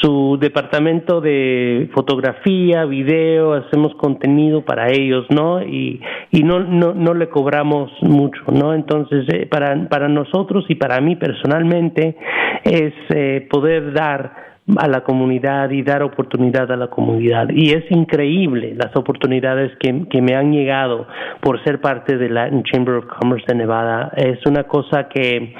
su 0.00 0.36
departamento 0.40 1.20
de 1.20 1.90
fotografía, 1.94 2.84
video, 2.84 3.54
hacemos 3.54 3.94
contenido 3.96 4.62
para 4.62 4.90
ellos, 4.90 5.26
¿no? 5.30 5.62
Y, 5.62 6.00
y 6.30 6.42
no, 6.42 6.60
no, 6.60 6.94
no 6.94 7.14
le 7.14 7.28
cobramos 7.28 7.90
mucho, 8.02 8.42
¿no? 8.52 8.74
Entonces, 8.74 9.26
eh, 9.32 9.46
para, 9.46 9.88
para 9.88 10.08
nosotros 10.08 10.66
y 10.68 10.74
para 10.74 11.00
mí 11.00 11.16
personalmente 11.16 12.16
es 12.64 12.94
poder 13.48 13.92
dar 13.92 14.53
a 14.76 14.88
la 14.88 15.02
comunidad 15.02 15.70
y 15.70 15.82
dar 15.82 16.02
oportunidad 16.02 16.70
a 16.72 16.76
la 16.76 16.88
comunidad. 16.88 17.48
Y 17.50 17.72
es 17.72 17.84
increíble 17.90 18.74
las 18.74 18.96
oportunidades 18.96 19.72
que, 19.78 20.06
que 20.08 20.22
me 20.22 20.34
han 20.34 20.52
llegado 20.52 21.06
por 21.40 21.62
ser 21.64 21.80
parte 21.80 22.16
de 22.16 22.30
la 22.30 22.50
Chamber 22.62 22.96
of 22.96 23.06
Commerce 23.20 23.44
de 23.46 23.54
Nevada. 23.54 24.10
Es 24.16 24.44
una 24.46 24.64
cosa 24.64 25.08
que 25.08 25.54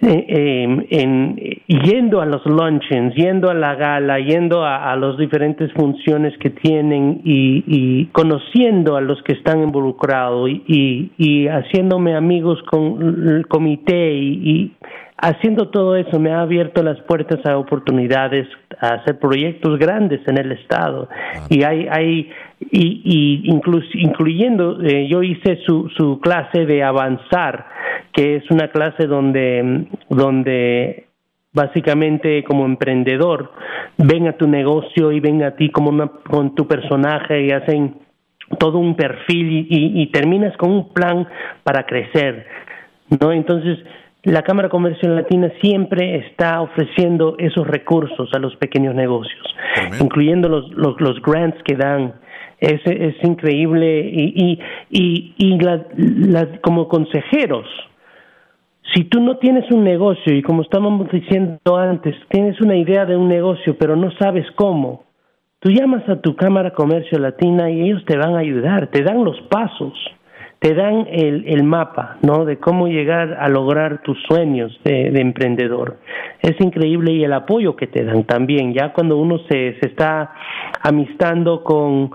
eh, 0.00 0.24
em, 0.28 0.86
en, 0.90 1.36
yendo 1.66 2.20
a 2.20 2.26
los 2.26 2.46
luncheons, 2.46 3.16
yendo 3.16 3.50
a 3.50 3.54
la 3.54 3.74
gala, 3.74 4.20
yendo 4.20 4.64
a, 4.64 4.92
a 4.92 4.96
las 4.96 5.16
diferentes 5.18 5.72
funciones 5.72 6.38
que 6.38 6.50
tienen 6.50 7.20
y, 7.24 7.64
y, 7.66 8.06
conociendo 8.12 8.96
a 8.96 9.00
los 9.00 9.20
que 9.24 9.32
están 9.32 9.60
involucrados 9.60 10.50
y, 10.50 11.10
y, 11.18 11.48
haciéndome 11.48 12.14
amigos 12.14 12.62
con 12.70 13.28
el 13.28 13.48
comité 13.48 14.12
y, 14.14 14.72
haciendo 15.18 15.68
todo 15.68 15.96
eso 15.96 16.18
me 16.20 16.30
ha 16.32 16.40
abierto 16.40 16.82
las 16.82 17.00
puertas 17.02 17.44
a 17.44 17.58
oportunidades, 17.58 18.46
a 18.80 18.94
hacer 18.94 19.18
proyectos 19.18 19.78
grandes 19.78 20.20
en 20.26 20.38
el 20.38 20.52
Estado. 20.52 21.08
Ah. 21.10 21.46
Y 21.48 21.62
hay, 21.64 21.88
hay 21.90 22.30
y, 22.60 23.02
y 23.04 24.00
incluyendo, 24.00 24.80
eh, 24.82 25.08
yo 25.08 25.22
hice 25.22 25.58
su, 25.66 25.88
su 25.96 26.20
clase 26.20 26.66
de 26.66 26.82
avanzar, 26.82 27.66
que 28.12 28.36
es 28.36 28.50
una 28.50 28.68
clase 28.68 29.06
donde, 29.06 29.86
donde 30.08 31.06
básicamente 31.52 32.44
como 32.44 32.64
emprendedor 32.64 33.52
ven 33.96 34.28
a 34.28 34.36
tu 34.36 34.46
negocio 34.46 35.10
y 35.12 35.20
ven 35.20 35.42
a 35.42 35.56
ti 35.56 35.70
como 35.70 35.90
una, 35.90 36.08
con 36.08 36.54
tu 36.54 36.66
personaje 36.66 37.42
y 37.42 37.50
hacen 37.50 37.96
todo 38.58 38.78
un 38.78 38.94
perfil 38.94 39.66
y, 39.68 40.02
y 40.02 40.06
terminas 40.06 40.56
con 40.56 40.70
un 40.70 40.92
plan 40.92 41.26
para 41.64 41.84
crecer, 41.84 42.46
¿no? 43.20 43.32
Entonces, 43.32 43.78
la 44.28 44.42
Cámara 44.42 44.68
Comercio 44.68 45.08
Latina 45.08 45.50
siempre 45.60 46.16
está 46.16 46.60
ofreciendo 46.60 47.36
esos 47.38 47.66
recursos 47.66 48.28
a 48.34 48.38
los 48.38 48.54
pequeños 48.56 48.94
negocios, 48.94 49.42
incluyendo 50.00 50.48
los, 50.48 50.70
los, 50.72 51.00
los, 51.00 51.20
grants 51.22 51.62
que 51.64 51.76
dan. 51.76 52.14
Es, 52.60 52.80
es 52.84 53.14
increíble. 53.22 54.00
Y, 54.12 54.58
y, 54.90 55.34
y, 55.38 55.58
la, 55.60 56.60
como 56.60 56.88
consejeros, 56.88 57.66
si 58.94 59.04
tú 59.04 59.20
no 59.20 59.38
tienes 59.38 59.70
un 59.70 59.84
negocio 59.84 60.34
y 60.34 60.42
como 60.42 60.62
estábamos 60.62 61.10
diciendo 61.10 61.76
antes, 61.76 62.14
tienes 62.28 62.60
una 62.60 62.76
idea 62.76 63.04
de 63.06 63.16
un 63.16 63.28
negocio 63.28 63.76
pero 63.78 63.96
no 63.96 64.10
sabes 64.18 64.46
cómo, 64.56 65.04
tú 65.60 65.70
llamas 65.70 66.08
a 66.08 66.20
tu 66.20 66.34
Cámara 66.36 66.72
Comercio 66.72 67.18
Latina 67.18 67.70
y 67.70 67.82
ellos 67.82 68.04
te 68.06 68.16
van 68.16 68.34
a 68.34 68.40
ayudar, 68.40 68.88
te 68.88 69.02
dan 69.02 69.24
los 69.24 69.40
pasos 69.42 69.92
te 70.58 70.74
dan 70.74 71.06
el, 71.10 71.44
el 71.46 71.62
mapa, 71.62 72.18
¿no? 72.22 72.44
De 72.44 72.58
cómo 72.58 72.88
llegar 72.88 73.38
a 73.40 73.48
lograr 73.48 74.02
tus 74.02 74.18
sueños 74.28 74.78
de, 74.84 75.10
de, 75.10 75.20
emprendedor. 75.20 75.98
Es 76.42 76.60
increíble 76.60 77.12
y 77.12 77.22
el 77.22 77.32
apoyo 77.32 77.76
que 77.76 77.86
te 77.86 78.04
dan 78.04 78.24
también. 78.24 78.74
Ya 78.74 78.92
cuando 78.92 79.16
uno 79.18 79.38
se, 79.48 79.78
se 79.80 79.88
está 79.88 80.32
amistando 80.82 81.62
con 81.62 82.10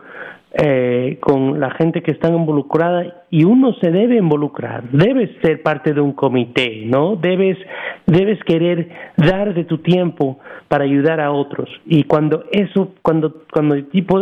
eh, 0.56 1.18
con 1.20 1.60
la 1.60 1.72
gente 1.72 2.04
que 2.04 2.12
está 2.12 2.30
involucrada 2.30 3.23
y 3.34 3.46
uno 3.46 3.74
se 3.82 3.90
debe 3.90 4.18
involucrar, 4.18 4.84
debes 4.92 5.32
ser 5.42 5.64
parte 5.64 5.92
de 5.92 6.00
un 6.00 6.14
comité, 6.14 6.84
¿no? 6.86 7.16
Debes, 7.16 7.58
debes 8.06 8.38
querer 8.44 8.90
dar 9.18 9.56
de 9.56 9.64
tu 9.64 9.80
tiempo 9.80 10.38
para 10.68 10.84
ayudar 10.84 11.20
a 11.20 11.32
otros 11.32 11.68
y 11.88 12.04
cuando 12.04 12.44
eso, 12.52 12.94
cuando, 13.02 13.42
cuando 13.52 13.76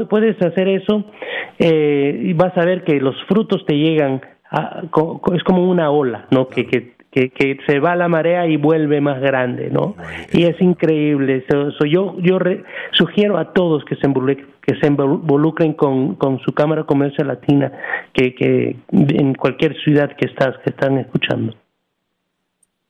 puedes 0.09 0.41
hacer 0.41 0.69
eso, 0.69 1.03
eh, 1.59 2.31
vas 2.37 2.57
a 2.57 2.63
ver 2.63 2.85
que 2.85 3.01
los 3.01 3.21
frutos 3.27 3.65
te 3.65 3.75
llegan, 3.75 4.21
es 5.33 5.43
como 5.43 5.69
una 5.69 5.91
ola, 5.91 6.27
¿no? 6.31 6.47
Que, 6.47 6.65
que, 6.65 6.93
que, 7.11 7.57
se 7.67 7.79
va 7.79 7.95
la 7.95 8.07
marea 8.07 8.47
y 8.47 8.55
vuelve 8.55 9.01
más 9.01 9.19
grande, 9.19 9.69
¿no? 9.69 9.95
Y 10.31 10.43
es 10.43 10.59
increíble. 10.61 11.45
yo 11.89 12.17
yo 12.19 12.39
sugiero 12.93 13.37
a 13.37 13.51
todos 13.53 13.83
que 13.85 13.95
se 13.97 14.07
involucren, 14.07 14.47
que 14.61 14.75
se 14.79 14.87
involucren 14.87 15.73
con, 15.73 16.15
con 16.15 16.39
su 16.39 16.53
Cámara 16.53 16.85
Comercio 16.85 17.25
Latina, 17.25 17.71
que, 18.13 18.33
que 18.33 18.77
en 18.91 19.33
cualquier 19.33 19.75
ciudad 19.83 20.15
que 20.15 20.25
estás, 20.25 20.57
que 20.63 20.69
están 20.69 20.97
escuchando. 20.97 21.53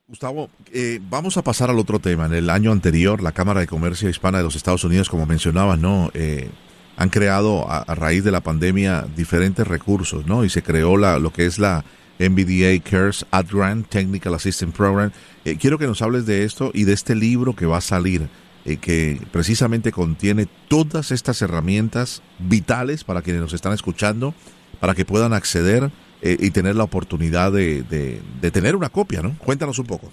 Gustavo, 0.07 0.49
eh, 0.73 0.99
vamos 1.09 1.37
a 1.37 1.41
pasar 1.41 1.69
al 1.69 1.79
otro 1.79 1.97
tema. 1.97 2.25
En 2.25 2.33
el 2.33 2.49
año 2.49 2.71
anterior, 2.71 3.23
la 3.23 3.31
Cámara 3.31 3.61
de 3.61 3.67
Comercio 3.67 4.09
Hispana 4.09 4.39
de 4.39 4.43
los 4.43 4.55
Estados 4.55 4.83
Unidos, 4.83 5.09
como 5.09 5.25
mencionabas, 5.25 5.79
¿no? 5.79 6.11
Eh, 6.13 6.49
han 6.97 7.09
creado 7.09 7.67
a, 7.71 7.79
a, 7.79 7.95
raíz 7.95 8.23
de 8.23 8.31
la 8.31 8.41
pandemia 8.41 9.05
diferentes 9.15 9.65
recursos, 9.65 10.27
¿no? 10.27 10.43
Y 10.43 10.49
se 10.49 10.61
creó 10.61 10.97
la, 10.97 11.17
lo 11.17 11.31
que 11.31 11.45
es 11.45 11.57
la 11.57 11.85
MBDA 12.29 12.79
CARES 12.83 13.25
Ad 13.31 13.45
Grant 13.51 13.87
Technical 13.87 14.33
Assistance 14.33 14.75
Program. 14.75 15.11
Eh, 15.45 15.57
quiero 15.59 15.77
que 15.77 15.87
nos 15.87 16.01
hables 16.01 16.25
de 16.25 16.43
esto 16.43 16.71
y 16.73 16.83
de 16.83 16.93
este 16.93 17.15
libro 17.15 17.55
que 17.55 17.65
va 17.65 17.77
a 17.77 17.81
salir, 17.81 18.27
eh, 18.65 18.77
que 18.77 19.17
precisamente 19.31 19.91
contiene 19.91 20.47
todas 20.67 21.11
estas 21.11 21.41
herramientas 21.41 22.21
vitales 22.39 23.03
para 23.03 23.21
quienes 23.21 23.41
nos 23.41 23.53
están 23.53 23.73
escuchando, 23.73 24.33
para 24.79 24.93
que 24.93 25.05
puedan 25.05 25.33
acceder 25.33 25.89
eh, 26.21 26.37
y 26.39 26.51
tener 26.51 26.75
la 26.75 26.83
oportunidad 26.83 27.51
de, 27.51 27.83
de, 27.83 28.51
tener 28.51 28.75
una 28.75 28.89
copia, 28.89 29.21
¿no? 29.21 29.35
Cuéntanos 29.39 29.79
un 29.79 29.87
poco. 29.87 30.11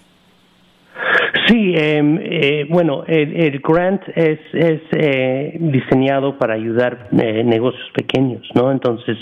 Sí, 1.48 1.72
eh, 1.76 2.66
bueno, 2.68 3.04
el, 3.06 3.58
grant 3.60 4.02
es, 4.14 4.38
es 4.52 4.80
eh, 4.92 5.56
diseñado 5.58 6.38
para 6.38 6.54
ayudar 6.54 7.08
eh, 7.12 7.42
negocios 7.44 7.90
pequeños, 7.94 8.46
¿no? 8.54 8.70
Entonces, 8.70 9.16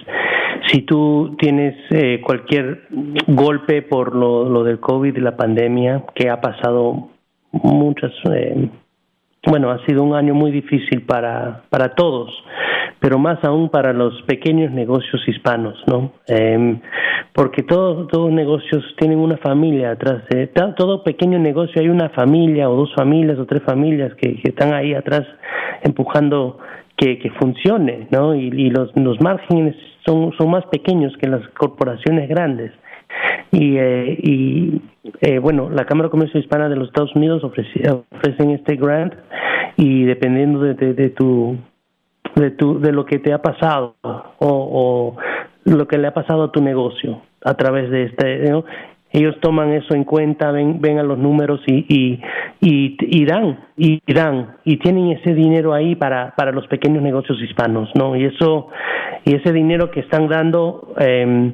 si 0.70 0.83
tú 0.83 1.37
tienes 1.38 1.74
eh, 1.90 2.20
cualquier 2.22 2.88
golpe 3.26 3.83
por 3.83 4.14
lo, 4.14 4.48
lo 4.48 4.64
del 4.64 4.81
COVID 4.81 5.16
y 5.16 5.20
la 5.20 5.37
pandemia, 5.37 6.05
que 6.14 6.29
ha 6.29 6.40
pasado 6.40 7.09
muchas, 7.52 8.12
eh, 8.33 8.68
bueno, 9.46 9.70
ha 9.70 9.85
sido 9.87 10.02
un 10.02 10.14
año 10.14 10.35
muy 10.35 10.50
difícil 10.50 11.02
para, 11.02 11.62
para 11.70 11.94
todos, 11.94 12.31
pero 12.98 13.18
más 13.18 13.42
aún 13.44 13.68
para 13.68 13.92
los 13.92 14.20
pequeños 14.22 14.72
negocios 14.72 15.22
hispanos, 15.29 15.76
¿no? 15.87 16.12
Eh, 16.26 16.81
porque 17.33 17.62
todos 17.62 18.09
todos 18.09 18.33
negocios 18.33 18.83
tienen 18.98 19.18
una 19.18 19.37
familia 19.37 19.90
atrás. 19.90 20.22
De, 20.31 20.46
todo 20.76 21.05
pequeño 21.05 21.38
negocio 21.38 21.83
hay 21.83 21.88
una 21.88 22.09
familia 22.09 22.70
o 22.70 22.76
dos 22.76 22.94
familias 22.94 23.38
o 23.38 23.44
tres 23.44 23.62
familias 23.62 24.14
que, 24.14 24.40
que 24.40 24.48
están 24.48 24.72
ahí 24.72 24.94
atrás 24.94 25.26
empujando 25.83 26.59
que, 26.96 27.18
que 27.18 27.30
funcione, 27.30 28.09
¿no? 28.11 28.35
Y, 28.35 28.70
los, 28.70 28.90
los 28.96 29.20
márgenes 29.20 29.76
son, 30.04 30.32
son 30.38 30.50
más 30.50 30.64
pequeños 30.66 31.16
que 31.18 31.28
las 31.28 31.46
corporaciones 31.50 32.28
grandes. 32.28 32.72
Y, 33.52 33.76
eh, 33.76 34.18
y 34.22 34.80
eh, 35.20 35.38
bueno, 35.38 35.70
la 35.70 35.85
Cámara 35.85 36.09
de 36.09 36.11
Comercio 36.11 36.40
Hispana 36.40 36.68
de 36.68 36.76
los 36.76 36.88
Estados 36.88 37.14
Unidos 37.14 37.44
ofrece, 37.44 37.80
ofrecen 37.90 38.50
este 38.50 38.76
grant 38.76 39.14
y 39.76 40.04
dependiendo 40.04 40.61
de, 40.61 40.74
de, 40.74 41.11
tu 41.11 41.56
de 42.35 42.50
tu 42.50 42.80
de 42.80 42.92
lo 42.92 43.04
que 43.06 43.18
te 43.18 43.32
ha 43.32 43.40
pasado 43.40 43.94
o, 44.02 44.26
o 44.40 45.16
lo 45.64 45.87
que 45.87 45.98
le 45.98 46.09
ha 46.09 46.14
pasado 46.14 46.44
a 46.44 46.52
tu 46.52 46.62
negocio 46.62 47.22
a 47.44 47.54
través 47.54 47.90
de 47.90 48.04
este. 48.04 48.52
Ellos 49.16 49.37
toman 49.40 49.72
eso 49.72 49.94
en 49.94 50.05
cuenta, 50.05 50.50
ven, 50.52 50.79
ven 50.79 50.98
a 50.98 51.02
los 51.02 51.16
números 51.16 51.61
y, 51.66 51.87
y, 51.88 52.20
y, 53.00 53.24
dan, 53.24 53.59
y 53.79 54.00
dan, 54.12 54.57
y 54.62 54.76
tienen 54.76 55.12
ese 55.12 55.33
dinero 55.33 55.72
ahí 55.72 55.94
para, 55.94 56.35
para 56.37 56.52
los 56.52 56.66
pequeños 56.66 57.02
negocios 57.02 57.40
hispanos, 57.40 57.88
¿no? 57.94 58.14
Y 58.14 58.26
eso, 58.26 58.68
y 59.24 59.35
ese 59.35 59.55
dinero 59.55 59.90
que 59.90 60.00
están 60.00 60.29
dando 60.29 60.94
eh, 60.98 61.50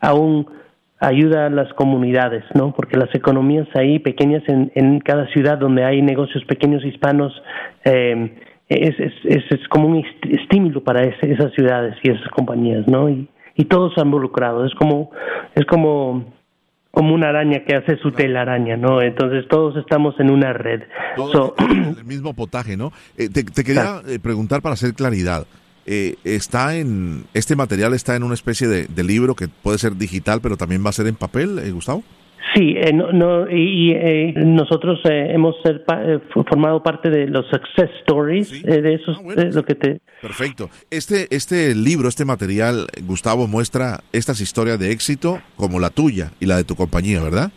aún 0.00 0.46
ayuda 0.98 1.46
a 1.46 1.50
las 1.50 1.72
comunidades, 1.74 2.42
¿no? 2.54 2.72
Porque 2.74 2.96
las 2.96 3.14
economías 3.14 3.68
ahí 3.74 4.00
pequeñas 4.00 4.42
en, 4.48 4.72
en 4.74 4.98
cada 4.98 5.28
ciudad 5.28 5.58
donde 5.58 5.84
hay 5.84 6.02
negocios 6.02 6.44
pequeños 6.46 6.84
hispanos, 6.84 7.32
eh, 7.84 8.34
es, 8.68 8.98
es, 8.98 9.12
es, 9.50 9.68
como 9.68 9.86
un 9.86 10.04
estímulo 10.30 10.82
para 10.82 11.02
esas 11.02 11.52
ciudades 11.52 11.94
y 12.02 12.10
esas 12.10 12.28
compañías, 12.30 12.88
¿no? 12.88 13.08
Y, 13.08 13.28
y 13.54 13.66
todos 13.66 13.96
han 13.98 14.06
involucrado, 14.06 14.64
es 14.64 14.74
como, 14.74 15.12
es 15.54 15.64
como 15.66 16.24
como 16.94 17.14
una 17.14 17.28
araña 17.28 17.64
que 17.66 17.74
hace 17.74 17.96
su 17.98 18.12
telaraña, 18.12 18.76
¿no? 18.76 19.02
Entonces 19.02 19.46
todos 19.48 19.76
estamos 19.76 20.14
en 20.20 20.30
una 20.30 20.52
red. 20.52 20.82
el 21.98 22.04
mismo 22.04 22.34
potaje, 22.34 22.76
¿no? 22.76 22.92
Eh, 23.16 23.28
te, 23.28 23.44
quería 23.44 24.00
eh, 24.06 24.18
preguntar 24.18 24.62
para 24.62 24.74
hacer 24.74 24.94
claridad. 24.94 25.46
Eh, 25.86 26.14
está 26.24 26.76
en 26.76 27.24
este 27.34 27.56
material 27.56 27.92
está 27.92 28.16
en 28.16 28.22
una 28.22 28.32
especie 28.32 28.68
de, 28.68 28.86
de, 28.86 29.04
libro 29.04 29.34
que 29.34 29.48
puede 29.48 29.76
ser 29.76 29.96
digital, 29.96 30.40
pero 30.40 30.56
también 30.56 30.82
va 30.82 30.88
a 30.88 30.94
ser 30.94 31.06
en 31.06 31.14
papel, 31.14 31.60
Gustavo. 31.74 32.02
Sí, 32.52 32.74
eh, 32.76 32.92
no, 32.92 33.10
no, 33.12 33.50
y, 33.50 33.92
eh, 33.92 34.34
nosotros 34.36 35.00
eh, 35.04 35.28
hemos 35.32 35.56
ser, 35.62 35.84
eh, 36.04 36.18
formado 36.30 36.82
parte 36.82 37.10
de 37.10 37.26
los 37.26 37.46
success 37.46 37.90
stories 38.00 38.62
de 38.62 38.94
esos, 38.94 39.18
ah, 39.18 39.44
lo 39.52 39.64
que 39.64 39.74
te. 39.74 40.00
Perfecto. 40.20 40.68
Este, 40.90 41.34
este 41.34 41.74
libro, 41.74 42.08
este 42.08 42.24
material, 42.24 42.86
Gustavo 43.02 43.46
muestra 43.46 44.00
estas 44.12 44.40
historias 44.40 44.78
de 44.78 44.92
éxito 44.92 45.40
como 45.56 45.80
la 45.80 45.90
tuya 45.90 46.30
y 46.38 46.46
la 46.46 46.56
de 46.56 46.64
tu 46.64 46.76
compañía, 46.76 47.22
¿verdad? 47.22 47.50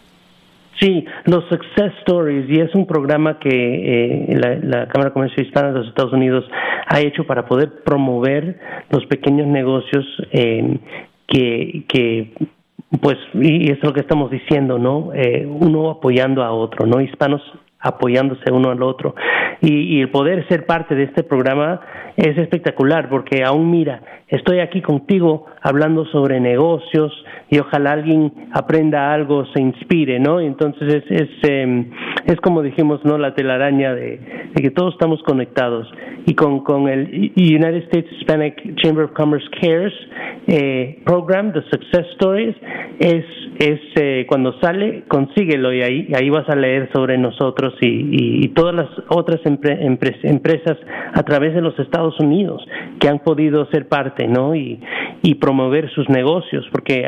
Sí, 0.80 1.06
los 1.26 1.44
Success 1.50 1.92
Stories, 2.02 2.48
y 2.50 2.60
es 2.60 2.74
un 2.76 2.86
programa 2.86 3.40
que 3.40 3.50
eh, 3.50 4.36
la, 4.36 4.56
la, 4.58 4.88
Cámara 4.88 5.10
de 5.10 5.14
Comercio 5.14 5.44
Hispana 5.44 5.70
de 5.70 5.80
los 5.80 5.88
Estados 5.88 6.14
Unidos 6.14 6.46
ha 6.88 7.00
hecho 7.02 7.26
para 7.26 7.48
poder 7.48 7.84
promover 7.84 8.60
los 8.92 9.04
pequeños 9.08 9.48
negocios 9.48 10.06
eh, 10.32 10.78
que, 11.28 11.84
que 11.88 12.34
pues, 13.02 13.18
y 13.34 13.72
es 13.72 13.84
lo 13.84 13.94
que 13.94 14.00
estamos 14.00 14.32
diciendo, 14.32 14.80
¿no? 14.80 15.12
Eh, 15.14 15.46
uno 15.46 15.90
apoyando 15.90 16.44
a 16.44 16.52
otro, 16.52 16.86
¿no? 16.86 17.02
Hispanos 17.02 17.42
apoyándose 17.80 18.52
uno 18.52 18.72
al 18.72 18.82
otro. 18.82 19.16
Y, 19.62 19.98
y, 19.98 20.02
el 20.02 20.10
poder 20.10 20.48
ser 20.48 20.66
parte 20.66 20.96
de 20.96 21.04
este 21.04 21.24
programa 21.24 21.82
es 22.16 22.38
espectacular 22.38 23.10
porque 23.10 23.44
aún 23.44 23.70
mira, 23.70 24.02
estoy 24.28 24.60
aquí 24.60 24.82
contigo 24.82 25.46
hablando 25.62 26.06
sobre 26.06 26.40
negocios 26.40 27.12
y 27.50 27.60
ojalá 27.60 27.94
alguien 27.94 28.32
aprenda 28.52 29.14
algo, 29.14 29.46
se 29.54 29.62
inspire, 29.62 30.20
¿no? 30.20 30.40
Entonces 30.40 30.96
es, 30.96 31.22
es, 31.22 31.30
eh, 31.44 31.86
es 32.26 32.36
como 32.42 32.62
dijimos, 32.62 33.04
¿no? 33.06 33.18
La 33.18 33.34
telaraña 33.36 33.94
de, 33.94 34.20
que 34.56 34.72
todos 34.72 34.94
estamos 34.94 35.22
conectados. 35.24 35.88
Y 36.26 36.34
con, 36.34 36.62
con 36.66 36.90
el 36.90 37.32
United 37.38 37.84
States 37.86 38.12
Hispanic 38.20 38.76
Chamber 38.82 39.06
of 39.06 39.12
Commerce 39.14 39.48
Cares, 39.62 39.94
eh, 40.48 41.00
program, 41.06 41.54
The 41.54 41.62
Success 41.70 42.06
Stories, 42.16 42.56
es, 43.00 43.26
es 43.60 43.80
eh, 43.96 44.26
cuando 44.28 44.60
sale, 44.60 45.04
consíguelo 45.08 45.74
y 45.74 45.82
ahí, 45.84 46.12
ahí 46.14 46.30
vas 46.30 46.50
a 46.50 46.56
leer 46.56 46.90
sobre 46.94 47.18
nosotros 47.18 47.76
y, 47.82 48.44
y, 48.44 48.48
todas 48.50 48.76
las 48.76 48.90
otras 49.10 49.40
empresas 49.46 50.78
a 51.14 51.24
través 51.24 51.54
de 51.54 51.62
los 51.62 51.78
Estados 51.80 52.20
Unidos 52.20 52.66
que 53.00 53.08
han 53.08 53.20
podido 53.20 53.66
ser 53.68 53.88
parte, 53.88 54.28
¿no? 54.28 54.56
Y, 54.56 54.80
y 55.22 55.36
promover 55.36 55.90
sus 55.92 56.10
negocios, 56.10 56.66
porque 56.72 57.08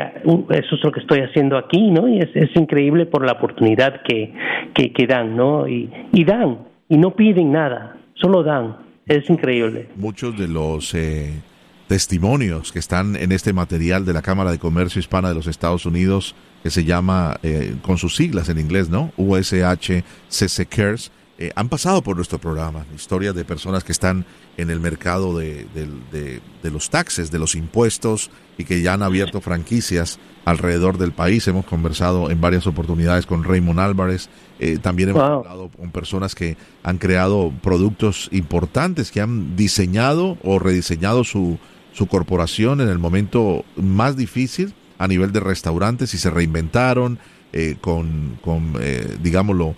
eso 0.50 0.74
es 0.76 0.84
lo 0.84 0.92
que 0.92 1.00
estoy 1.00 1.20
haciendo 1.20 1.56
aquí, 1.56 1.90
¿no? 1.90 2.08
Y 2.08 2.20
es, 2.20 2.30
increíble 2.54 3.06
por 3.06 3.24
la 3.24 3.32
oportunidad 3.32 4.02
que, 4.02 4.32
que, 4.74 5.06
dan, 5.06 5.36
¿no? 5.36 5.68
Y, 5.68 5.90
y 6.12 6.24
dan, 6.24 6.58
y 6.88 6.96
no 6.96 7.14
piden 7.14 7.52
nada, 7.52 7.96
solo 8.14 8.42
dan. 8.42 8.76
Es 9.06 9.28
increíble. 9.28 9.88
Muchos 9.96 10.38
de 10.38 10.46
los 10.46 10.94
eh, 10.94 11.40
testimonios 11.88 12.70
que 12.70 12.78
están 12.78 13.16
en 13.16 13.32
este 13.32 13.52
material 13.52 14.04
de 14.04 14.12
la 14.12 14.22
Cámara 14.22 14.52
de 14.52 14.58
Comercio 14.58 15.00
Hispana 15.00 15.30
de 15.30 15.34
los 15.34 15.48
Estados 15.48 15.86
Unidos, 15.86 16.36
que 16.62 16.70
se 16.70 16.84
llama, 16.84 17.36
eh, 17.42 17.74
con 17.82 17.98
sus 17.98 18.14
siglas 18.14 18.48
en 18.48 18.58
inglés, 18.58 18.88
¿no? 18.88 19.10
USH 19.16 20.04
CC 20.28 20.66
Cares, 20.66 21.10
eh, 21.40 21.52
han 21.56 21.70
pasado 21.70 22.02
por 22.02 22.16
nuestro 22.16 22.38
programa. 22.38 22.84
Historias 22.94 23.34
de 23.34 23.46
personas 23.46 23.82
que 23.82 23.92
están 23.92 24.26
en 24.58 24.68
el 24.68 24.78
mercado 24.78 25.38
de, 25.38 25.66
de, 25.72 26.70
los 26.70 26.90
taxes, 26.90 27.30
de 27.30 27.38
los 27.38 27.54
impuestos 27.54 28.30
y 28.58 28.64
que 28.64 28.82
ya 28.82 28.92
han 28.92 29.02
abierto 29.02 29.40
franquicias 29.40 30.18
alrededor 30.44 30.98
del 30.98 31.12
país. 31.12 31.48
Hemos 31.48 31.64
conversado 31.64 32.30
en 32.30 32.42
varias 32.42 32.66
oportunidades 32.66 33.24
con 33.24 33.42
Raymond 33.42 33.80
Álvarez. 33.80 34.28
Eh, 34.58 34.76
también 34.82 35.08
hemos 35.08 35.22
hablado 35.22 35.70
con 35.70 35.90
personas 35.90 36.34
que 36.34 36.58
han 36.82 36.98
creado 36.98 37.50
productos 37.62 38.28
importantes, 38.32 39.10
que 39.10 39.22
han 39.22 39.56
diseñado 39.56 40.36
o 40.44 40.58
rediseñado 40.58 41.24
su, 41.24 41.58
su 41.94 42.06
corporación 42.06 42.82
en 42.82 42.90
el 42.90 42.98
momento 42.98 43.64
más 43.76 44.14
difícil 44.14 44.74
a 44.98 45.08
nivel 45.08 45.32
de 45.32 45.40
restaurantes 45.40 46.12
y 46.12 46.18
se 46.18 46.28
reinventaron 46.28 47.18
eh, 47.54 47.76
con, 47.80 48.38
con 48.42 48.74
digámoslo, 49.22 49.74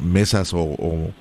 mesas 0.00 0.52
o, 0.54 1.12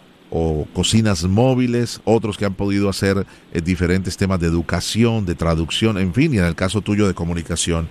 cocinas 0.74 1.24
móviles, 1.24 2.02
otros 2.04 2.38
que 2.38 2.46
han 2.46 2.56
podido 2.56 2.90
hacer 2.90 3.26
diferentes 3.64 4.18
temas 4.18 4.40
de 4.40 4.48
educación, 4.48 5.26
de 5.26 5.34
traducción, 5.34 5.98
en 5.98 6.14
fin, 6.14 6.34
y 6.34 6.40
en 6.40 6.46
el 6.46 6.56
caso 6.56 6.82
tuyo 6.82 7.08
de 7.08 7.14
comunicación. 7.14 7.88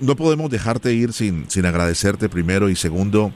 no 0.00 0.14
podemos 0.14 0.48
dejarte 0.48 0.92
ir 0.94 1.12
sin, 1.12 1.50
sin 1.50 1.66
agradecerte 1.66 2.28
primero 2.28 2.68
y 2.68 2.76
segundo, 2.76 3.32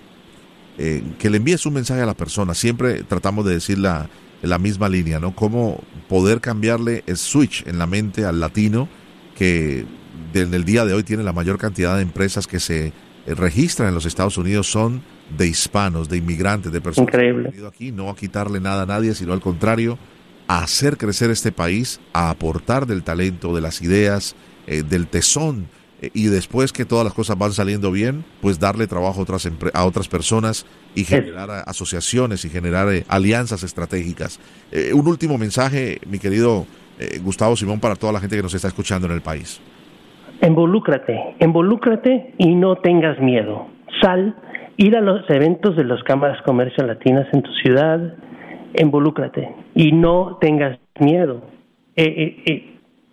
que 0.77 1.31
le 1.31 1.39
envíes 1.39 1.67
un 1.67 1.75
mensaje 1.75 2.03
a 2.03 2.07
la 2.07 2.15
persona. 2.15 2.55
Siempre 2.55 3.03
tratamos 3.03 3.45
de 3.45 3.55
decir 3.55 3.79
la, 3.79 4.09
la 4.43 4.59
misma 4.59 4.89
línea, 4.89 5.19
¿no? 5.19 5.35
Cómo 5.35 5.83
poder 6.09 6.41
cambiarle 6.41 7.03
el 7.07 7.17
switch 7.17 7.67
en 7.67 7.79
la 7.79 7.87
mente 7.87 8.25
al 8.25 8.41
latino 8.41 8.89
que 9.37 9.85
en 10.35 10.55
el 10.55 10.65
día 10.65 10.85
de 10.85 10.95
hoy 10.95 11.03
tiene 11.03 11.23
la 11.23 11.33
mayor 11.33 11.59
cantidad 11.59 11.97
de 11.97 12.03
empresas 12.03 12.47
que 12.47 12.61
se 12.61 12.89
eh, 12.89 13.35
registran 13.35 13.89
en 13.89 13.95
los 13.95 14.07
Estados 14.07 14.39
Unidos 14.39 14.71
son 14.71 15.03
de 15.37 15.47
hispanos, 15.47 16.09
de 16.09 16.17
inmigrantes, 16.17 16.73
de 16.73 16.81
personas 16.81 17.11
que 17.11 17.29
han 17.29 17.43
venido 17.43 17.69
aquí, 17.69 17.93
no 17.93 18.09
a 18.11 18.17
quitarle 18.17 18.61
nada 18.61 18.83
a 18.83 18.87
nadie, 18.87 19.15
sino 19.15 19.33
al 19.33 19.41
contrario, 19.41 19.99
a 20.47 20.63
hacer 20.63 20.97
crecer 20.97 21.31
este 21.31 21.53
país, 21.53 22.01
a 22.13 22.31
aportar 22.31 22.87
del 22.87 23.03
talento, 23.03 23.55
de 23.55 23.61
las 23.61 23.83
ideas, 23.83 24.35
eh, 24.67 24.83
del 24.83 25.07
tesón 25.07 25.69
y 26.01 26.27
después 26.27 26.73
que 26.73 26.85
todas 26.85 27.05
las 27.05 27.15
cosas 27.15 27.37
van 27.37 27.53
saliendo 27.53 27.91
bien, 27.91 28.25
pues 28.41 28.61
darle 28.61 28.87
trabajo 28.87 29.21
a 29.21 29.23
otras, 29.23 29.51
a 29.75 29.85
otras 29.85 30.09
personas 30.09 30.65
y 30.95 31.05
generar 31.05 31.51
asociaciones 31.67 32.45
y 32.45 32.49
generar 32.49 32.89
eh, 32.93 33.05
alianzas 33.09 33.63
estratégicas. 33.65 34.41
Eh, 34.71 34.93
un 34.95 35.07
último 35.09 35.39
mensaje, 35.39 35.99
mi 36.09 36.19
querido 36.19 36.67
eh, 37.01 37.19
Gustavo 37.19 37.57
Simón, 37.57 37.81
para 37.81 37.97
toda 37.97 38.13
la 38.13 38.21
gente 38.21 38.37
que 38.37 38.43
nos 38.43 38.55
está 38.55 38.69
escuchando 38.69 39.07
en 39.09 39.15
el 39.15 39.23
país. 39.23 39.61
Involúcrate, 40.41 41.35
involúcrate 41.41 42.35
y 42.39 42.55
no 42.55 42.77
tengas 42.77 43.19
miedo. 43.19 43.67
Sal, 44.01 44.37
ir 44.79 44.97
a 44.97 45.01
los 45.01 45.29
eventos 45.29 45.77
de 45.77 45.85
las 45.85 46.03
cámaras 46.05 46.41
comercio 46.43 46.87
latinas 46.87 47.27
en 47.33 47.43
tu 47.43 47.53
ciudad, 47.53 48.15
involúcrate 48.75 49.55
y 49.75 49.93
no 49.93 50.39
tengas 50.41 50.79
miedo. 51.01 51.43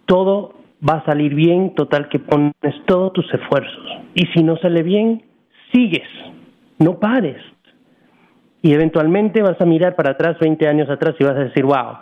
todo 0.06 0.54
va 0.88 0.99
a 0.99 1.06
salir 1.06 1.34
bien, 1.34 1.73
total 1.73 2.08
que 2.08 2.19
pones 2.19 2.54
todos 2.86 3.13
tus 3.13 3.25
esfuerzos. 3.34 3.86
Y 4.13 4.28
si 4.28 4.43
no 4.43 4.58
sale 4.58 4.84
bien, 4.84 5.23
sigues, 5.73 6.08
no 6.78 6.99
pares. 6.99 7.41
Y 8.62 8.73
eventualmente 8.73 9.41
vas 9.41 9.60
a 9.60 9.65
mirar 9.65 9.95
para 9.95 10.12
atrás, 10.12 10.38
20 10.39 10.67
años 10.67 10.89
atrás, 10.89 11.15
y 11.19 11.23
vas 11.23 11.36
a 11.36 11.45
decir, 11.45 11.65
wow, 11.65 11.97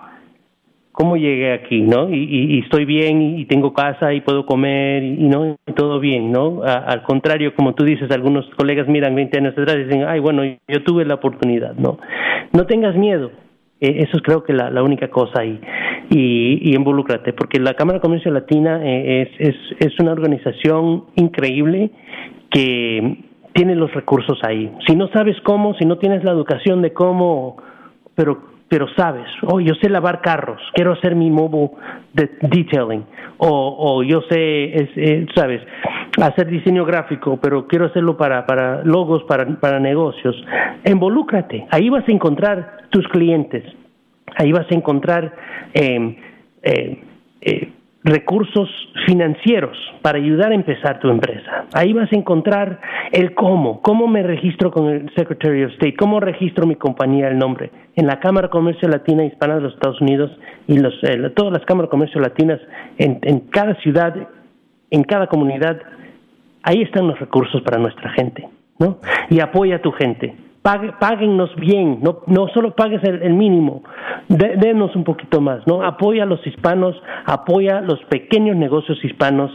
¿cómo 0.94 1.18
llegué 1.18 1.52
aquí? 1.52 1.82
¿no? 1.82 2.10
Y, 2.10 2.60
estoy 2.60 2.86
bien, 2.86 3.38
y 3.40 3.46
tengo 3.46 3.74
casa, 3.74 4.14
y 4.14 4.22
puedo 4.22 4.46
comer, 4.46 5.04
y, 5.04 5.28
no, 5.28 5.58
todo 5.76 6.00
bien, 6.00 6.32
¿no? 6.32 6.62
al 6.64 7.04
contrario, 7.04 7.54
como 7.56 7.74
tú 7.74 7.84
dices, 7.84 8.10
algunos 8.12 8.50
colegas 8.56 8.88
miran 8.88 9.14
20 9.16 9.38
años 9.38 9.58
atrás 9.58 9.76
y 9.76 9.84
dicen, 9.84 10.06
ay, 10.08 10.20
bueno, 10.20 10.44
yo 10.46 10.84
tuve 10.84 11.04
la 11.06 11.16
oportunidad, 11.16 11.76
¿no? 11.76 11.98
No 12.54 12.66
tengas 12.66 12.96
miedo, 12.96 13.32
eh, 13.82 13.98
eso 13.98 14.12
es 14.14 14.22
creo 14.24 14.44
que 14.44 14.54
la, 14.54 14.82
única 14.82 15.10
cosa 15.10 15.42
ahí. 15.42 15.60
Y, 16.10 16.70
y, 16.70 16.76
involúcrate, 16.76 17.34
porque 17.34 17.60
la 17.60 17.74
Cámara 17.74 17.98
de 17.98 18.02
Comercio 18.02 18.32
Latina 18.32 18.80
eh, 18.84 19.28
es, 19.40 19.50
es, 19.50 19.56
es 19.80 20.00
una 20.00 20.12
organización 20.12 21.06
increíble 21.16 21.92
que 22.52 23.18
tiene 23.54 23.76
los 23.76 23.94
recursos 23.94 24.40
ahí. 24.44 24.72
Si 24.88 24.96
no 24.96 25.08
sabes 25.10 25.36
cómo, 25.44 25.74
si 25.76 25.86
no 25.86 25.98
tienes 25.98 26.24
la 26.24 26.32
educación 26.32 26.82
de 26.82 26.94
cómo, 26.94 27.58
pero 28.16 28.53
pero 28.74 28.88
sabes, 28.96 29.28
oh, 29.44 29.60
yo 29.60 29.76
sé 29.76 29.88
lavar 29.88 30.20
carros, 30.20 30.60
quiero 30.74 30.94
hacer 30.94 31.16
mi 31.16 31.30
mobile 31.30 31.70
detailing, 32.12 33.06
o, 33.38 33.76
o 33.78 34.02
yo 34.02 34.22
sé, 34.22 34.36
eh, 34.36 35.28
sabes, 35.36 35.62
hacer 36.20 36.48
diseño 36.48 36.84
gráfico, 36.84 37.38
pero 37.40 37.68
quiero 37.68 37.86
hacerlo 37.86 38.18
para, 38.18 38.48
para 38.48 38.84
logos, 38.84 39.26
para, 39.26 39.46
para 39.60 39.80
negocios. 39.80 40.36
Involúcrate, 40.86 41.68
ahí 41.70 41.88
vas 41.90 42.04
a 42.10 42.12
encontrar 42.12 42.88
tus 42.90 43.08
clientes, 43.10 43.64
ahí 44.38 44.52
vas 44.52 44.66
a 44.72 44.74
encontrar 44.74 45.36
eh, 45.76 46.18
eh, 46.64 47.04
eh 47.42 47.72
recursos 48.04 48.70
financieros 49.06 49.78
para 50.02 50.18
ayudar 50.18 50.52
a 50.52 50.56
empezar 50.56 51.00
tu 51.00 51.10
empresa. 51.10 51.66
Ahí 51.74 51.94
vas 51.94 52.12
a 52.12 52.16
encontrar 52.16 52.80
el 53.12 53.34
cómo, 53.34 53.82
cómo 53.82 54.08
me 54.08 54.24
registro 54.24 54.72
con 54.72 54.90
el 54.90 55.14
Secretary 55.16 55.64
of 55.64 55.72
State, 55.74 55.96
cómo 55.96 56.20
registro 56.20 56.68
mi 56.68 56.76
compañía, 56.76 57.30
el 57.30 57.38
nombre. 57.38 57.72
En 57.96 58.08
la 58.08 58.20
Cámara 58.20 58.48
de 58.48 58.52
Comercio 58.52 58.90
Latina 58.90 59.24
Hispana 59.24 59.56
de 59.56 59.62
los 59.62 59.74
Estados 59.74 60.02
Unidos 60.02 60.32
y 60.68 60.80
los, 60.80 60.94
eh, 61.04 61.30
todas 61.36 61.54
las 61.54 61.66
cámaras 61.66 61.90
de 61.90 61.92
comercio 61.92 62.20
latinas 62.20 62.60
en, 62.98 63.20
en 63.22 63.40
cada 63.42 63.76
ciudad, 63.76 64.16
en 64.90 65.04
cada 65.04 65.28
comunidad, 65.28 65.80
ahí 66.64 66.82
están 66.82 67.08
los 67.08 67.20
recursos 67.20 67.62
para 67.62 67.78
nuestra 67.78 68.10
gente, 68.12 68.48
¿no? 68.80 69.00
Y 69.30 69.40
apoya 69.40 69.78
a 69.78 69.82
tu 69.82 69.92
gente 69.92 70.36
páguennos 70.64 71.54
bien, 71.58 72.00
no, 72.02 72.20
no 72.28 72.48
solo 72.54 72.74
pagues 72.74 73.04
el, 73.04 73.34
mínimo, 73.34 73.84
denos 74.30 74.96
un 74.96 75.04
poquito 75.04 75.42
más, 75.42 75.66
¿no? 75.68 75.84
Apoya 75.84 76.24
a 76.24 76.26
los 76.26 76.46
hispanos, 76.48 76.96
apoya 77.26 77.80
a 77.80 77.82
los 77.82 78.00
pequeños 78.06 78.56
negocios 78.56 78.98
hispanos 79.04 79.52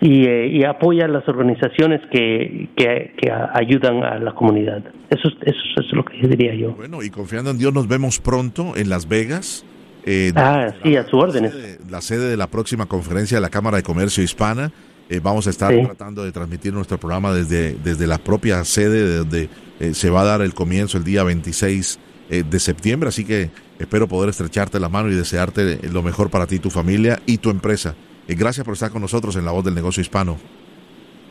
y, 0.00 0.26
eh, 0.26 0.48
y 0.48 0.64
apoya 0.64 1.06
a 1.06 1.08
las 1.08 1.26
organizaciones 1.28 2.02
que, 2.10 2.68
que, 2.76 3.12
ayudan 3.54 4.04
a 4.04 4.18
la 4.18 4.32
comunidad. 4.32 4.82
Eso, 5.08 5.28
eso, 5.40 5.80
es 5.80 5.92
lo 5.92 6.04
que 6.04 6.26
diría 6.28 6.54
yo. 6.54 6.72
Bueno, 6.72 7.02
y 7.02 7.08
confiando 7.08 7.50
en 7.50 7.58
Dios, 7.58 7.72
nos 7.72 7.88
vemos 7.88 8.20
pronto 8.20 8.76
en 8.76 8.90
Las 8.90 9.08
Vegas. 9.08 9.64
Eh, 10.04 10.32
ah, 10.36 10.66
sí, 10.82 10.96
a 10.96 11.04
su 11.04 11.16
orden. 11.16 11.50
La 11.88 12.02
sede 12.02 12.28
de 12.28 12.36
la 12.36 12.48
próxima 12.48 12.84
conferencia 12.84 13.38
de 13.38 13.40
la 13.40 13.48
Cámara 13.48 13.78
de 13.78 13.82
Comercio 13.82 14.22
Hispana. 14.22 14.70
Eh, 15.14 15.20
vamos 15.22 15.46
a 15.46 15.50
estar 15.50 15.72
tratando 15.72 16.24
de 16.24 16.32
transmitir 16.32 16.72
nuestro 16.72 16.98
programa 16.98 17.32
desde, 17.32 17.74
desde 17.74 18.08
la 18.08 18.18
propia 18.18 18.64
sede 18.64 19.18
donde 19.18 19.48
eh, 19.78 19.94
se 19.94 20.10
va 20.10 20.22
a 20.22 20.24
dar 20.24 20.42
el 20.42 20.54
comienzo 20.54 20.98
el 20.98 21.04
día 21.04 21.22
26 21.22 22.00
eh, 22.30 22.42
de 22.42 22.58
septiembre, 22.58 23.10
así 23.10 23.24
que 23.24 23.50
espero 23.78 24.08
poder 24.08 24.30
estrecharte 24.30 24.80
la 24.80 24.88
mano 24.88 25.12
y 25.12 25.14
desearte 25.14 25.78
lo 25.88 26.02
mejor 26.02 26.30
para 26.30 26.48
ti, 26.48 26.58
tu 26.58 26.68
familia 26.68 27.20
y 27.26 27.38
tu 27.38 27.50
empresa. 27.50 27.94
gracias 28.26 28.64
por 28.64 28.74
estar 28.74 28.90
con 28.90 29.02
nosotros 29.02 29.36
en 29.36 29.44
La 29.44 29.52
Voz 29.52 29.64
del 29.64 29.76
Negocio 29.76 30.00
Hispano. 30.00 30.36